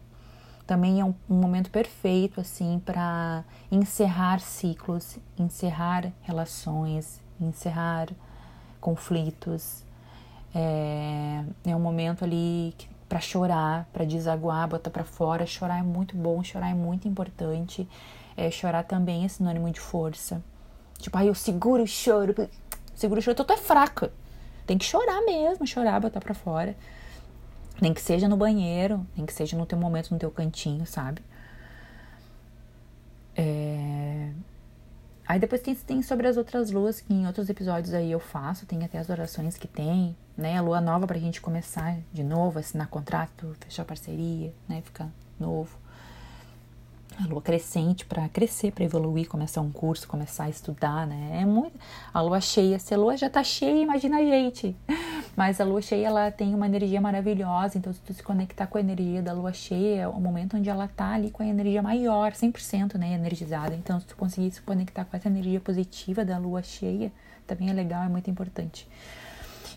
Também 0.65 0.99
é 0.99 1.05
um, 1.05 1.13
um 1.29 1.35
momento 1.35 1.69
perfeito, 1.69 2.39
assim, 2.39 2.81
para 2.85 3.43
encerrar 3.71 4.39
ciclos, 4.39 5.17
encerrar 5.37 6.11
relações, 6.21 7.19
encerrar 7.39 8.09
conflitos. 8.79 9.83
É, 10.53 11.43
é 11.65 11.75
um 11.75 11.79
momento 11.79 12.23
ali 12.23 12.73
que 12.77 12.87
para 13.11 13.19
chorar, 13.19 13.89
para 13.91 14.05
desaguar, 14.05 14.69
botar 14.69 14.89
para 14.89 15.03
fora. 15.03 15.45
Chorar 15.45 15.79
é 15.79 15.83
muito 15.83 16.15
bom, 16.15 16.41
chorar 16.41 16.69
é 16.69 16.73
muito 16.73 17.09
importante. 17.09 17.85
É, 18.37 18.49
chorar 18.49 18.85
também 18.85 19.25
é 19.25 19.27
sinônimo 19.27 19.69
de 19.69 19.81
força. 19.81 20.41
Tipo, 20.97 21.17
aí 21.17 21.27
eu 21.27 21.35
seguro 21.35 21.83
o 21.83 21.87
choro, 21.87 22.33
seguro 22.95 23.19
o 23.19 23.21
choro, 23.21 23.35
tu 23.35 23.51
é 23.51 23.57
fraca. 23.57 24.13
Tem 24.65 24.77
que 24.77 24.85
chorar 24.85 25.19
mesmo, 25.25 25.67
chorar, 25.67 25.99
botar 25.99 26.21
para 26.21 26.33
fora. 26.33 26.73
Nem 27.81 27.93
que 27.93 28.01
seja 28.01 28.29
no 28.29 28.37
banheiro, 28.37 29.05
nem 29.13 29.25
que 29.25 29.33
seja 29.33 29.57
no 29.57 29.65
teu 29.65 29.77
momento, 29.77 30.11
no 30.11 30.17
teu 30.17 30.31
cantinho, 30.31 30.85
sabe? 30.85 31.21
É... 33.35 34.29
Aí 35.31 35.39
depois 35.39 35.61
tem, 35.61 35.73
tem 35.73 36.01
sobre 36.01 36.27
as 36.27 36.35
outras 36.35 36.71
luas, 36.71 36.99
que 36.99 37.13
em 37.13 37.25
outros 37.25 37.49
episódios 37.49 37.93
aí 37.93 38.11
eu 38.11 38.19
faço, 38.19 38.65
tem 38.65 38.83
até 38.83 38.97
as 38.97 39.09
orações 39.09 39.55
que 39.55 39.65
tem, 39.65 40.13
né? 40.35 40.57
A 40.57 40.61
lua 40.61 40.81
nova 40.81 41.07
pra 41.07 41.17
gente 41.17 41.39
começar 41.39 41.99
de 42.11 42.21
novo, 42.21 42.59
assinar 42.59 42.87
contrato, 42.87 43.55
fechar 43.61 43.85
parceria, 43.85 44.53
né? 44.67 44.81
Ficar 44.81 45.09
novo. 45.39 45.77
A 47.17 47.25
lua 47.27 47.41
crescente 47.41 48.05
para 48.05 48.27
crescer, 48.27 48.73
para 48.73 48.83
evoluir, 48.83 49.29
começar 49.29 49.61
um 49.61 49.71
curso, 49.71 50.05
começar 50.05 50.43
a 50.43 50.49
estudar, 50.49 51.07
né? 51.07 51.39
É 51.41 51.45
muito. 51.45 51.79
A 52.13 52.19
lua 52.19 52.41
cheia, 52.41 52.77
se 52.77 52.93
a 52.93 52.97
lua 52.97 53.15
já 53.15 53.29
tá 53.29 53.41
cheia, 53.41 53.81
imagina 53.81 54.17
a 54.17 54.21
gente. 54.21 54.75
Mas 55.35 55.61
a 55.61 55.63
lua 55.63 55.81
cheia, 55.81 56.07
ela 56.07 56.29
tem 56.31 56.53
uma 56.53 56.65
energia 56.65 56.99
maravilhosa, 56.99 57.77
então 57.77 57.93
se 57.93 58.01
tu 58.01 58.13
se 58.13 58.21
conectar 58.21 58.67
com 58.67 58.77
a 58.77 58.81
energia 58.81 59.21
da 59.21 59.31
lua 59.31 59.53
cheia, 59.53 60.01
é 60.01 60.07
o 60.07 60.19
momento 60.19 60.57
onde 60.57 60.69
ela 60.69 60.87
tá 60.89 61.13
ali 61.13 61.31
com 61.31 61.41
a 61.41 61.45
energia 61.45 61.81
maior, 61.81 62.33
100%, 62.33 62.97
né, 62.97 63.13
energizada. 63.13 63.73
Então 63.73 63.99
se 63.99 64.07
tu 64.07 64.15
conseguir 64.15 64.51
se 64.51 64.61
conectar 64.61 65.05
com 65.05 65.15
essa 65.15 65.29
energia 65.29 65.59
positiva 65.59 66.25
da 66.25 66.37
lua 66.37 66.61
cheia, 66.61 67.11
também 67.47 67.69
é 67.69 67.73
legal, 67.73 68.03
é 68.03 68.09
muito 68.09 68.29
importante. 68.29 68.87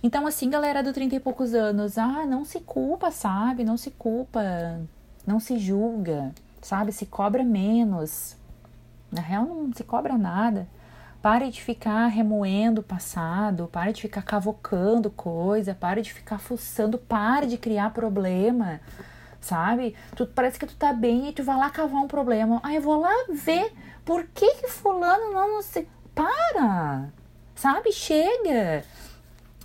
Então, 0.02 0.26
assim, 0.26 0.50
galera 0.50 0.82
do 0.82 0.92
30 0.92 1.16
e 1.16 1.20
poucos 1.20 1.54
anos, 1.54 1.96
ah, 1.96 2.26
não 2.26 2.44
se 2.44 2.60
culpa, 2.60 3.10
sabe? 3.10 3.64
Não 3.64 3.78
se 3.78 3.90
culpa, 3.90 4.42
não 5.26 5.40
se 5.40 5.58
julga, 5.58 6.30
sabe? 6.60 6.92
Se 6.92 7.06
cobra 7.06 7.42
menos. 7.42 8.36
Na 9.10 9.22
real, 9.22 9.46
não 9.46 9.72
se 9.72 9.82
cobra 9.82 10.18
nada. 10.18 10.68
Pare 11.24 11.48
de 11.48 11.62
ficar 11.62 12.08
remoendo 12.08 12.82
o 12.82 12.84
passado, 12.84 13.66
pare 13.72 13.94
de 13.94 14.02
ficar 14.02 14.20
cavocando 14.20 15.10
coisa, 15.10 15.74
pare 15.74 16.02
de 16.02 16.12
ficar 16.12 16.38
fuçando, 16.38 16.98
pare 16.98 17.46
de 17.46 17.56
criar 17.56 17.94
problema, 17.94 18.78
sabe? 19.40 19.96
Tu 20.14 20.26
parece 20.26 20.58
que 20.58 20.66
tu 20.66 20.76
tá 20.76 20.92
bem 20.92 21.30
e 21.30 21.32
tu 21.32 21.42
vai 21.42 21.56
lá 21.56 21.70
cavar 21.70 22.02
um 22.02 22.06
problema. 22.06 22.60
Aí 22.62 22.76
eu 22.76 22.82
vou 22.82 23.00
lá 23.00 23.24
ver 23.32 23.72
por 24.04 24.26
que 24.34 24.56
que 24.56 24.68
fulano 24.68 25.32
não, 25.32 25.62
sei. 25.62 25.88
Para! 26.14 27.08
Sabe? 27.54 27.90
Chega! 27.90 28.84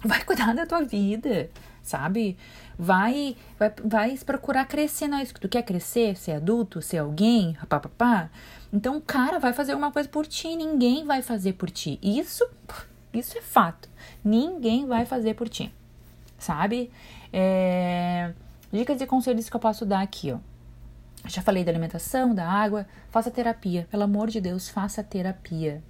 Vai 0.01 0.23
cuidar 0.23 0.55
da 0.55 0.65
tua 0.65 0.83
vida, 0.83 1.49
sabe? 1.83 2.37
Vai, 2.81 3.35
vai, 3.59 3.73
vai 3.83 4.17
procurar 4.19 4.65
crescer 4.65 5.09
na 5.09 5.21
isso 5.21 5.33
tu 5.33 5.49
quer 5.49 5.63
crescer, 5.63 6.15
ser 6.15 6.31
adulto, 6.31 6.81
ser 6.81 6.99
alguém, 6.99 7.57
papapá. 7.67 8.29
Então 8.71 8.95
o 8.95 9.01
cara 9.01 9.37
vai 9.37 9.51
fazer 9.51 9.75
uma 9.75 9.91
coisa 9.91 10.07
por 10.07 10.25
ti, 10.25 10.55
ninguém 10.55 11.03
vai 11.03 11.21
fazer 11.21 11.53
por 11.53 11.69
ti. 11.69 11.99
Isso, 12.01 12.47
isso 13.13 13.37
é 13.37 13.41
fato. 13.41 13.89
Ninguém 14.23 14.87
vai 14.87 15.05
fazer 15.05 15.33
por 15.33 15.49
ti, 15.49 15.73
sabe? 16.37 16.89
É... 17.33 18.31
Dicas 18.71 19.01
e 19.01 19.05
conselhos 19.05 19.49
que 19.49 19.55
eu 19.57 19.59
posso 19.59 19.85
dar 19.85 20.01
aqui, 20.01 20.31
ó. 20.31 20.37
Já 21.27 21.41
falei 21.41 21.65
da 21.65 21.71
alimentação, 21.71 22.33
da 22.33 22.47
água. 22.47 22.87
Faça 23.11 23.29
terapia. 23.29 23.87
Pelo 23.91 24.03
amor 24.03 24.29
de 24.29 24.39
Deus, 24.39 24.69
faça 24.69 25.03
terapia. 25.03 25.83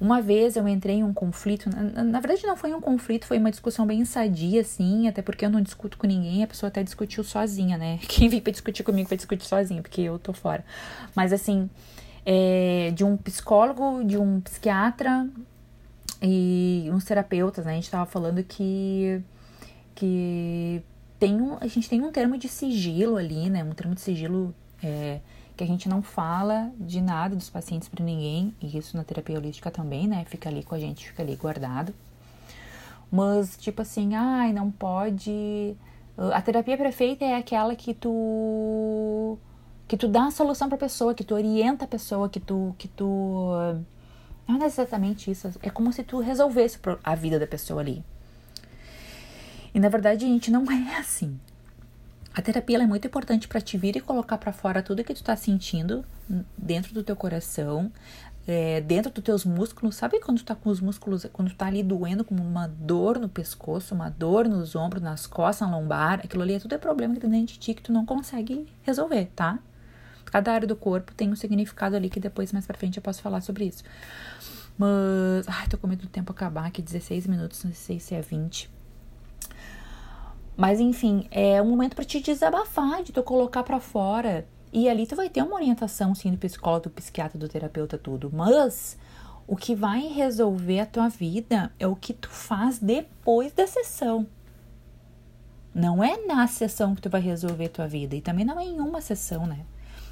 Uma 0.00 0.20
vez 0.20 0.56
eu 0.56 0.66
entrei 0.66 0.96
em 0.96 1.04
um 1.04 1.12
conflito, 1.12 1.70
na, 1.70 2.02
na, 2.02 2.20
verdade 2.20 2.46
não 2.46 2.56
foi 2.56 2.74
um 2.74 2.80
conflito, 2.80 3.26
foi 3.26 3.38
uma 3.38 3.50
discussão 3.50 3.86
bem 3.86 4.04
sadia, 4.04 4.60
assim, 4.60 5.08
até 5.08 5.22
porque 5.22 5.44
eu 5.44 5.50
não 5.50 5.60
discuto 5.60 5.96
com 5.96 6.06
ninguém, 6.06 6.42
a 6.42 6.46
pessoa 6.46 6.68
até 6.68 6.82
discutiu 6.82 7.22
sozinha, 7.24 7.78
né? 7.78 7.98
Quem 8.08 8.28
vem 8.28 8.40
pra 8.40 8.50
discutir 8.50 8.82
comigo 8.82 9.08
vai 9.08 9.16
discutir 9.16 9.46
sozinho, 9.46 9.82
porque 9.82 10.00
eu 10.02 10.18
tô 10.18 10.32
fora. 10.32 10.64
Mas 11.14 11.32
assim, 11.32 11.68
é, 12.24 12.92
de 12.94 13.04
um 13.04 13.16
psicólogo, 13.16 14.04
de 14.04 14.16
um 14.16 14.40
psiquiatra 14.40 15.28
e 16.22 16.88
uns 16.92 17.04
terapeutas, 17.04 17.64
né? 17.64 17.72
A 17.72 17.74
gente 17.76 17.90
tava 17.90 18.06
falando 18.06 18.42
que, 18.42 19.20
que 19.94 20.82
tem 21.18 21.40
um, 21.40 21.56
a 21.60 21.66
gente 21.66 21.88
tem 21.88 22.02
um 22.02 22.10
termo 22.10 22.36
de 22.38 22.48
sigilo 22.48 23.16
ali, 23.16 23.50
né? 23.50 23.62
Um 23.62 23.72
termo 23.72 23.94
de 23.94 24.00
sigilo 24.00 24.54
é, 24.82 25.20
que 25.56 25.62
a 25.62 25.66
gente 25.66 25.88
não 25.88 26.02
fala 26.02 26.70
de 26.78 27.00
nada 27.00 27.36
dos 27.36 27.48
pacientes 27.48 27.88
para 27.88 28.04
ninguém, 28.04 28.54
e 28.60 28.76
isso 28.76 28.96
na 28.96 29.04
terapia 29.04 29.38
holística 29.38 29.70
também, 29.70 30.06
né? 30.06 30.24
Fica 30.26 30.48
ali 30.48 30.62
com 30.62 30.74
a 30.74 30.78
gente, 30.78 31.08
fica 31.08 31.22
ali 31.22 31.36
guardado. 31.36 31.94
Mas, 33.10 33.56
tipo 33.56 33.82
assim, 33.82 34.14
ai, 34.14 34.52
não 34.52 34.70
pode. 34.70 35.76
A 36.32 36.42
terapia 36.42 36.76
perfeita 36.76 37.24
é 37.24 37.36
aquela 37.36 37.76
que 37.76 37.94
tu. 37.94 39.38
que 39.86 39.96
tu 39.96 40.08
dá 40.08 40.26
a 40.26 40.30
solução 40.30 40.68
pra 40.68 40.78
pessoa, 40.78 41.14
que 41.14 41.22
tu 41.22 41.34
orienta 41.34 41.84
a 41.84 41.88
pessoa, 41.88 42.28
que 42.28 42.40
tu. 42.40 42.74
que 42.76 42.88
tu. 42.88 43.50
Não 44.48 44.60
é 44.60 44.66
exatamente 44.66 45.30
isso. 45.30 45.48
É 45.62 45.70
como 45.70 45.92
se 45.92 46.02
tu 46.02 46.18
resolvesse 46.18 46.78
a 47.04 47.14
vida 47.14 47.38
da 47.38 47.46
pessoa 47.46 47.80
ali. 47.80 48.04
E 49.72 49.80
na 49.80 49.88
verdade 49.88 50.24
a 50.24 50.28
gente 50.28 50.50
não 50.50 50.64
é 50.70 50.96
assim. 50.98 51.38
A 52.34 52.42
terapia 52.42 52.82
é 52.82 52.86
muito 52.86 53.06
importante 53.06 53.46
para 53.46 53.60
te 53.60 53.78
vir 53.78 53.96
e 53.96 54.00
colocar 54.00 54.36
para 54.38 54.52
fora 54.52 54.82
tudo 54.82 55.04
que 55.04 55.14
tu 55.14 55.22
tá 55.22 55.36
sentindo 55.36 56.04
dentro 56.58 56.92
do 56.92 57.04
teu 57.04 57.14
coração, 57.14 57.92
é, 58.44 58.80
dentro 58.80 59.12
dos 59.12 59.22
teus 59.22 59.44
músculos. 59.44 59.94
Sabe 59.94 60.18
quando 60.18 60.38
tu 60.38 60.44
tá 60.44 60.54
com 60.56 60.68
os 60.68 60.80
músculos, 60.80 61.24
quando 61.32 61.50
tu 61.50 61.56
tá 61.56 61.66
ali 61.66 61.80
doendo 61.80 62.24
como 62.24 62.42
uma 62.42 62.66
dor 62.66 63.20
no 63.20 63.28
pescoço, 63.28 63.94
uma 63.94 64.10
dor 64.10 64.48
nos 64.48 64.74
ombros, 64.74 65.00
nas 65.00 65.28
costas, 65.28 65.68
na 65.68 65.78
lombar? 65.78 66.22
Aquilo 66.24 66.42
ali 66.42 66.54
é 66.54 66.58
tudo 66.58 66.74
é 66.74 66.78
problema 66.78 67.14
que 67.14 67.20
tem 67.20 67.30
dentro 67.30 67.54
de 67.54 67.60
ti 67.60 67.72
que 67.72 67.82
tu 67.82 67.92
não 67.92 68.04
consegue 68.04 68.66
resolver, 68.82 69.30
tá? 69.36 69.60
Cada 70.24 70.52
área 70.52 70.66
do 70.66 70.74
corpo 70.74 71.14
tem 71.14 71.30
um 71.30 71.36
significado 71.36 71.94
ali 71.94 72.10
que 72.10 72.18
depois 72.18 72.52
mais 72.52 72.66
pra 72.66 72.76
frente 72.76 72.96
eu 72.96 73.02
posso 73.02 73.22
falar 73.22 73.42
sobre 73.42 73.66
isso. 73.66 73.84
Mas, 74.76 75.46
ai, 75.46 75.68
tô 75.68 75.78
com 75.78 75.86
medo 75.86 76.02
do 76.02 76.08
tempo 76.08 76.32
acabar 76.32 76.66
aqui, 76.66 76.82
16 76.82 77.28
minutos, 77.28 77.62
não 77.62 77.72
sei 77.72 78.00
se 78.00 78.12
é 78.12 78.20
20. 78.20 78.73
Mas 80.56 80.80
enfim, 80.80 81.26
é 81.30 81.60
um 81.60 81.68
momento 81.68 81.96
para 81.96 82.04
te 82.04 82.20
desabafar, 82.20 83.02
de 83.02 83.12
tu 83.12 83.22
colocar 83.22 83.62
para 83.62 83.80
fora. 83.80 84.46
E 84.72 84.88
ali 84.88 85.06
tu 85.06 85.16
vai 85.16 85.28
ter 85.28 85.42
uma 85.42 85.56
orientação, 85.56 86.14
sim, 86.14 86.30
do 86.30 86.38
psicólogo, 86.38 86.84
do 86.84 86.90
psiquiatra, 86.90 87.38
do 87.38 87.48
terapeuta, 87.48 87.98
tudo. 87.98 88.30
Mas 88.32 88.96
o 89.46 89.56
que 89.56 89.74
vai 89.74 90.08
resolver 90.08 90.80
a 90.80 90.86
tua 90.86 91.08
vida 91.08 91.72
é 91.78 91.86
o 91.86 91.96
que 91.96 92.12
tu 92.12 92.28
faz 92.28 92.78
depois 92.78 93.52
da 93.52 93.66
sessão. 93.66 94.26
Não 95.74 96.02
é 96.02 96.16
na 96.24 96.46
sessão 96.46 96.94
que 96.94 97.02
tu 97.02 97.10
vai 97.10 97.20
resolver 97.20 97.66
a 97.66 97.68
tua 97.68 97.86
vida. 97.88 98.14
E 98.14 98.20
também 98.20 98.44
não 98.44 98.58
é 98.58 98.64
em 98.64 98.80
uma 98.80 99.00
sessão, 99.00 99.46
né? 99.46 99.60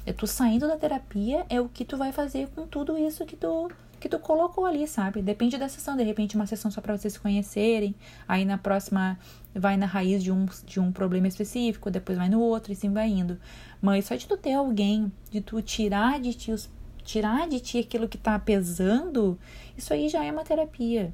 É 0.05 0.11
tu 0.11 0.27
saindo 0.27 0.67
da 0.67 0.75
terapia, 0.75 1.45
é 1.49 1.61
o 1.61 1.69
que 1.69 1.85
tu 1.85 1.95
vai 1.95 2.11
fazer 2.11 2.49
com 2.49 2.67
tudo 2.67 2.97
isso 2.97 3.25
que 3.25 3.37
tu 3.37 3.71
que 4.03 4.09
tu 4.09 4.19
colocou 4.19 4.65
ali, 4.65 4.85
sabe? 4.85 5.21
Depende 5.21 5.57
da 5.57 5.69
sessão, 5.69 5.95
de 5.95 6.03
repente 6.03 6.35
uma 6.35 6.45
sessão 6.45 6.69
só 6.69 6.81
para 6.81 6.97
vocês 6.97 7.13
se 7.13 7.19
conhecerem, 7.21 7.95
aí 8.27 8.43
na 8.43 8.57
próxima 8.57 9.17
vai 9.55 9.77
na 9.77 9.85
raiz 9.85 10.21
de 10.21 10.29
um, 10.29 10.45
de 10.65 10.77
um 10.77 10.91
problema 10.91 11.25
específico, 11.25 11.89
depois 11.89 12.17
vai 12.17 12.27
no 12.27 12.41
outro 12.41 12.73
e 12.73 12.75
assim 12.75 12.91
vai 12.91 13.07
indo. 13.07 13.39
Mas 13.81 14.03
só 14.03 14.15
de 14.15 14.27
tu 14.27 14.35
ter 14.35 14.55
alguém, 14.55 15.09
de 15.31 15.39
tu 15.39 15.61
tirar 15.61 16.19
de 16.19 16.33
ti 16.33 16.51
os, 16.51 16.69
tirar 17.05 17.47
de 17.47 17.61
ti 17.61 17.79
aquilo 17.79 18.09
que 18.09 18.17
tá 18.17 18.37
pesando, 18.37 19.39
isso 19.77 19.93
aí 19.93 20.09
já 20.09 20.21
é 20.21 20.33
uma 20.33 20.43
terapia. 20.43 21.13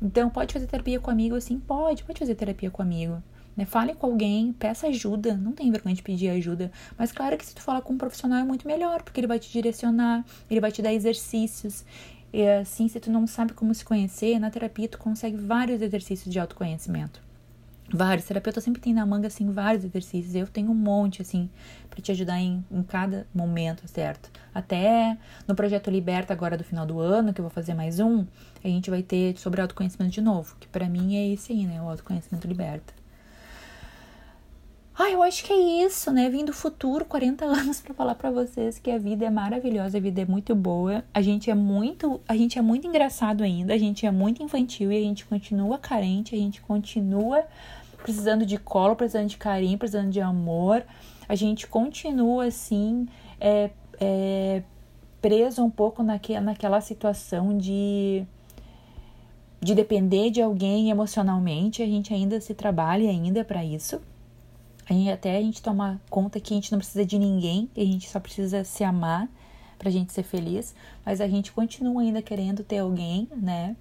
Então, 0.00 0.30
pode 0.30 0.52
fazer 0.52 0.68
terapia 0.68 1.00
com 1.00 1.10
amigo 1.10 1.34
assim? 1.34 1.58
Pode, 1.58 2.04
pode 2.04 2.20
fazer 2.20 2.36
terapia 2.36 2.70
com 2.70 2.80
amigo. 2.80 3.20
Né? 3.56 3.64
Fale 3.64 3.92
com 3.92 4.06
alguém, 4.06 4.52
peça 4.52 4.86
ajuda, 4.86 5.36
não 5.36 5.50
tem 5.50 5.70
vergonha 5.70 5.96
de 5.96 6.02
pedir 6.02 6.28
ajuda. 6.30 6.70
Mas 6.96 7.10
claro 7.10 7.36
que 7.36 7.44
se 7.44 7.54
tu 7.56 7.60
falar 7.60 7.82
com 7.82 7.92
um 7.92 7.98
profissional 7.98 8.38
é 8.38 8.44
muito 8.44 8.66
melhor, 8.68 9.02
porque 9.02 9.18
ele 9.18 9.26
vai 9.26 9.40
te 9.40 9.50
direcionar, 9.50 10.24
ele 10.48 10.60
vai 10.60 10.70
te 10.70 10.80
dar 10.80 10.92
exercícios, 10.92 11.84
e 12.32 12.46
assim, 12.46 12.88
se 12.88 13.00
tu 13.00 13.10
não 13.10 13.26
sabe 13.26 13.52
como 13.52 13.74
se 13.74 13.84
conhecer, 13.84 14.38
na 14.38 14.50
terapia 14.50 14.88
tu 14.88 14.98
consegue 14.98 15.36
vários 15.36 15.82
exercícios 15.82 16.32
de 16.32 16.38
autoconhecimento. 16.38 17.20
Vários. 17.92 18.26
Terapeuta 18.26 18.60
sempre 18.60 18.80
tem 18.80 18.94
na 18.94 19.04
manga, 19.04 19.26
assim, 19.26 19.50
vários 19.50 19.84
exercícios. 19.84 20.34
Eu 20.36 20.46
tenho 20.46 20.70
um 20.70 20.74
monte, 20.74 21.20
assim, 21.22 21.50
para 21.88 22.00
te 22.00 22.12
ajudar 22.12 22.38
em, 22.38 22.64
em 22.70 22.82
cada 22.84 23.26
momento, 23.34 23.86
certo? 23.88 24.30
Até 24.54 25.18
no 25.46 25.56
projeto 25.56 25.90
Liberta, 25.90 26.32
agora 26.32 26.56
do 26.56 26.62
final 26.62 26.86
do 26.86 27.00
ano, 27.00 27.34
que 27.34 27.40
eu 27.40 27.42
vou 27.42 27.50
fazer 27.50 27.74
mais 27.74 27.98
um, 27.98 28.24
a 28.62 28.68
gente 28.68 28.90
vai 28.90 29.02
ter 29.02 29.36
sobre 29.38 29.60
autoconhecimento 29.60 30.12
de 30.12 30.20
novo, 30.20 30.54
que 30.60 30.68
para 30.68 30.88
mim 30.88 31.16
é 31.16 31.32
esse 31.32 31.52
aí, 31.52 31.66
né? 31.66 31.82
O 31.82 31.88
autoconhecimento 31.88 32.46
liberta. 32.46 32.99
Ah, 35.02 35.10
eu 35.10 35.22
acho 35.22 35.42
que 35.44 35.50
é 35.50 35.86
isso, 35.86 36.12
né? 36.12 36.28
Vim 36.28 36.44
do 36.44 36.52
futuro, 36.52 37.06
40 37.06 37.46
anos, 37.48 37.80
para 37.80 37.94
falar 37.94 38.14
para 38.14 38.30
vocês 38.30 38.78
que 38.78 38.90
a 38.90 38.98
vida 38.98 39.24
é 39.24 39.30
maravilhosa, 39.30 39.96
a 39.96 40.00
vida 40.00 40.20
é 40.20 40.26
muito 40.26 40.54
boa. 40.54 41.02
A 41.14 41.22
gente 41.22 41.50
é 41.50 41.54
muito, 41.54 42.20
a 42.28 42.36
gente 42.36 42.58
é 42.58 42.62
muito 42.62 42.86
engraçado 42.86 43.42
ainda, 43.42 43.72
a 43.72 43.78
gente 43.78 44.04
é 44.04 44.10
muito 44.10 44.42
infantil 44.42 44.92
e 44.92 44.98
a 44.98 45.00
gente 45.00 45.24
continua 45.24 45.78
carente, 45.78 46.34
a 46.34 46.38
gente 46.38 46.60
continua 46.60 47.44
precisando 48.02 48.44
de 48.44 48.58
colo, 48.58 48.94
precisando 48.94 49.28
de 49.28 49.38
carinho, 49.38 49.78
precisando 49.78 50.10
de 50.10 50.20
amor. 50.20 50.84
A 51.26 51.34
gente 51.34 51.66
continua 51.66 52.44
assim, 52.44 53.08
é, 53.40 53.70
é, 53.98 54.62
preso 55.22 55.64
um 55.64 55.70
pouco 55.70 56.02
naque, 56.02 56.38
naquela 56.40 56.82
situação 56.82 57.56
de 57.56 58.26
de 59.62 59.74
depender 59.74 60.30
de 60.30 60.40
alguém 60.40 60.90
emocionalmente, 60.90 61.82
a 61.82 61.86
gente 61.86 62.14
ainda 62.14 62.40
se 62.40 62.54
trabalha 62.54 63.10
ainda 63.10 63.44
para 63.44 63.62
isso. 63.62 64.00
Até 65.12 65.36
a 65.36 65.40
gente 65.40 65.62
toma 65.62 66.00
conta 66.10 66.40
que 66.40 66.52
a 66.52 66.56
gente 66.56 66.72
não 66.72 66.78
precisa 66.78 67.04
de 67.04 67.18
ninguém, 67.18 67.70
que 67.72 67.80
a 67.80 67.84
gente 67.84 68.08
só 68.08 68.18
precisa 68.18 68.64
se 68.64 68.82
amar 68.82 69.28
pra 69.78 69.90
gente 69.90 70.12
ser 70.12 70.24
feliz, 70.24 70.74
mas 71.06 71.20
a 71.20 71.28
gente 71.28 71.52
continua 71.52 72.02
ainda 72.02 72.20
querendo 72.20 72.62
ter 72.62 72.78
alguém, 72.78 73.28
né? 73.34 73.76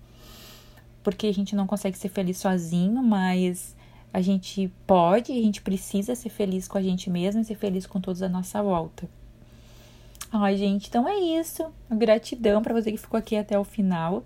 Porque 1.04 1.28
a 1.28 1.34
gente 1.34 1.56
não 1.56 1.68
consegue 1.68 1.98
ser 1.98 2.10
feliz 2.10 2.38
sozinho, 2.38 3.02
mas 3.04 3.76
a 4.14 4.22
gente 4.22 4.72
pode, 4.88 5.32
a 5.32 5.36
gente 5.36 5.62
precisa 5.62 6.16
ser 6.16 6.30
feliz 6.30 6.68
com 6.68 6.78
a 6.78 6.82
gente 6.82 7.10
mesmo 7.10 7.42
e 7.42 7.46
ser 7.46 7.56
feliz 7.56 7.86
com 7.86 8.00
todos 8.00 8.22
à 8.22 8.30
nossa 8.30 8.62
volta. 8.62 9.10
Ai, 10.32 10.58
gente, 10.58 10.88
então 10.88 11.08
é 11.08 11.18
isso. 11.18 11.66
Gratidão 11.90 12.62
para 12.62 12.74
você 12.74 12.92
que 12.92 12.98
ficou 12.98 13.18
aqui 13.18 13.36
até 13.36 13.58
o 13.58 13.64
final. 13.64 14.24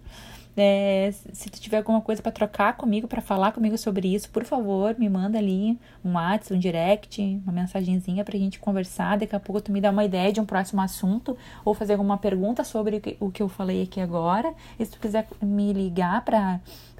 É, 0.55 1.11
se 1.31 1.49
tu 1.49 1.59
tiver 1.59 1.77
alguma 1.77 2.01
coisa 2.01 2.21
para 2.21 2.31
trocar 2.31 2.77
comigo, 2.77 3.07
para 3.07 3.21
falar 3.21 3.51
comigo 3.51 3.77
sobre 3.77 4.13
isso, 4.13 4.29
por 4.29 4.43
favor, 4.43 4.95
me 4.99 5.09
manda 5.09 5.37
ali 5.37 5.79
um 6.05 6.13
WhatsApp, 6.13 6.53
um 6.53 6.59
direct, 6.59 7.41
uma 7.43 7.51
mensagenzinha 7.51 8.23
pra 8.23 8.37
gente 8.37 8.59
conversar. 8.59 9.17
Daqui 9.17 9.35
a 9.35 9.39
pouco 9.39 9.61
tu 9.61 9.71
me 9.71 9.81
dá 9.81 9.89
uma 9.89 10.05
ideia 10.05 10.31
de 10.31 10.39
um 10.39 10.45
próximo 10.45 10.81
assunto 10.81 11.35
ou 11.65 11.73
fazer 11.73 11.93
alguma 11.93 12.17
pergunta 12.17 12.63
sobre 12.63 13.01
o 13.19 13.31
que 13.31 13.41
eu 13.41 13.49
falei 13.49 13.83
aqui 13.83 13.99
agora. 13.99 14.53
E 14.79 14.85
se 14.85 14.91
tu 14.91 14.99
quiser 14.99 15.27
me 15.41 15.73
ligar 15.73 16.23
para 16.23 16.59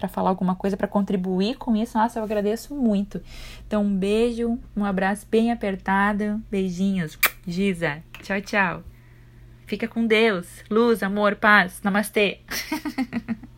falar 0.09 0.29
alguma 0.29 0.55
coisa, 0.55 0.75
para 0.75 0.87
contribuir 0.87 1.55
com 1.57 1.75
isso, 1.75 1.97
nossa, 1.97 2.19
eu 2.19 2.23
agradeço 2.23 2.73
muito. 2.73 3.21
Então, 3.67 3.83
um 3.83 3.95
beijo, 3.95 4.57
um 4.75 4.83
abraço 4.83 5.27
bem 5.29 5.51
apertado. 5.51 6.41
Beijinhos. 6.49 7.17
Giza. 7.45 8.01
Tchau, 8.21 8.41
tchau. 8.41 8.92
Fica 9.65 9.87
com 9.87 10.05
Deus. 10.05 10.63
Luz, 10.69 11.03
amor, 11.03 11.35
paz. 11.35 11.81
Namastê. 11.83 12.39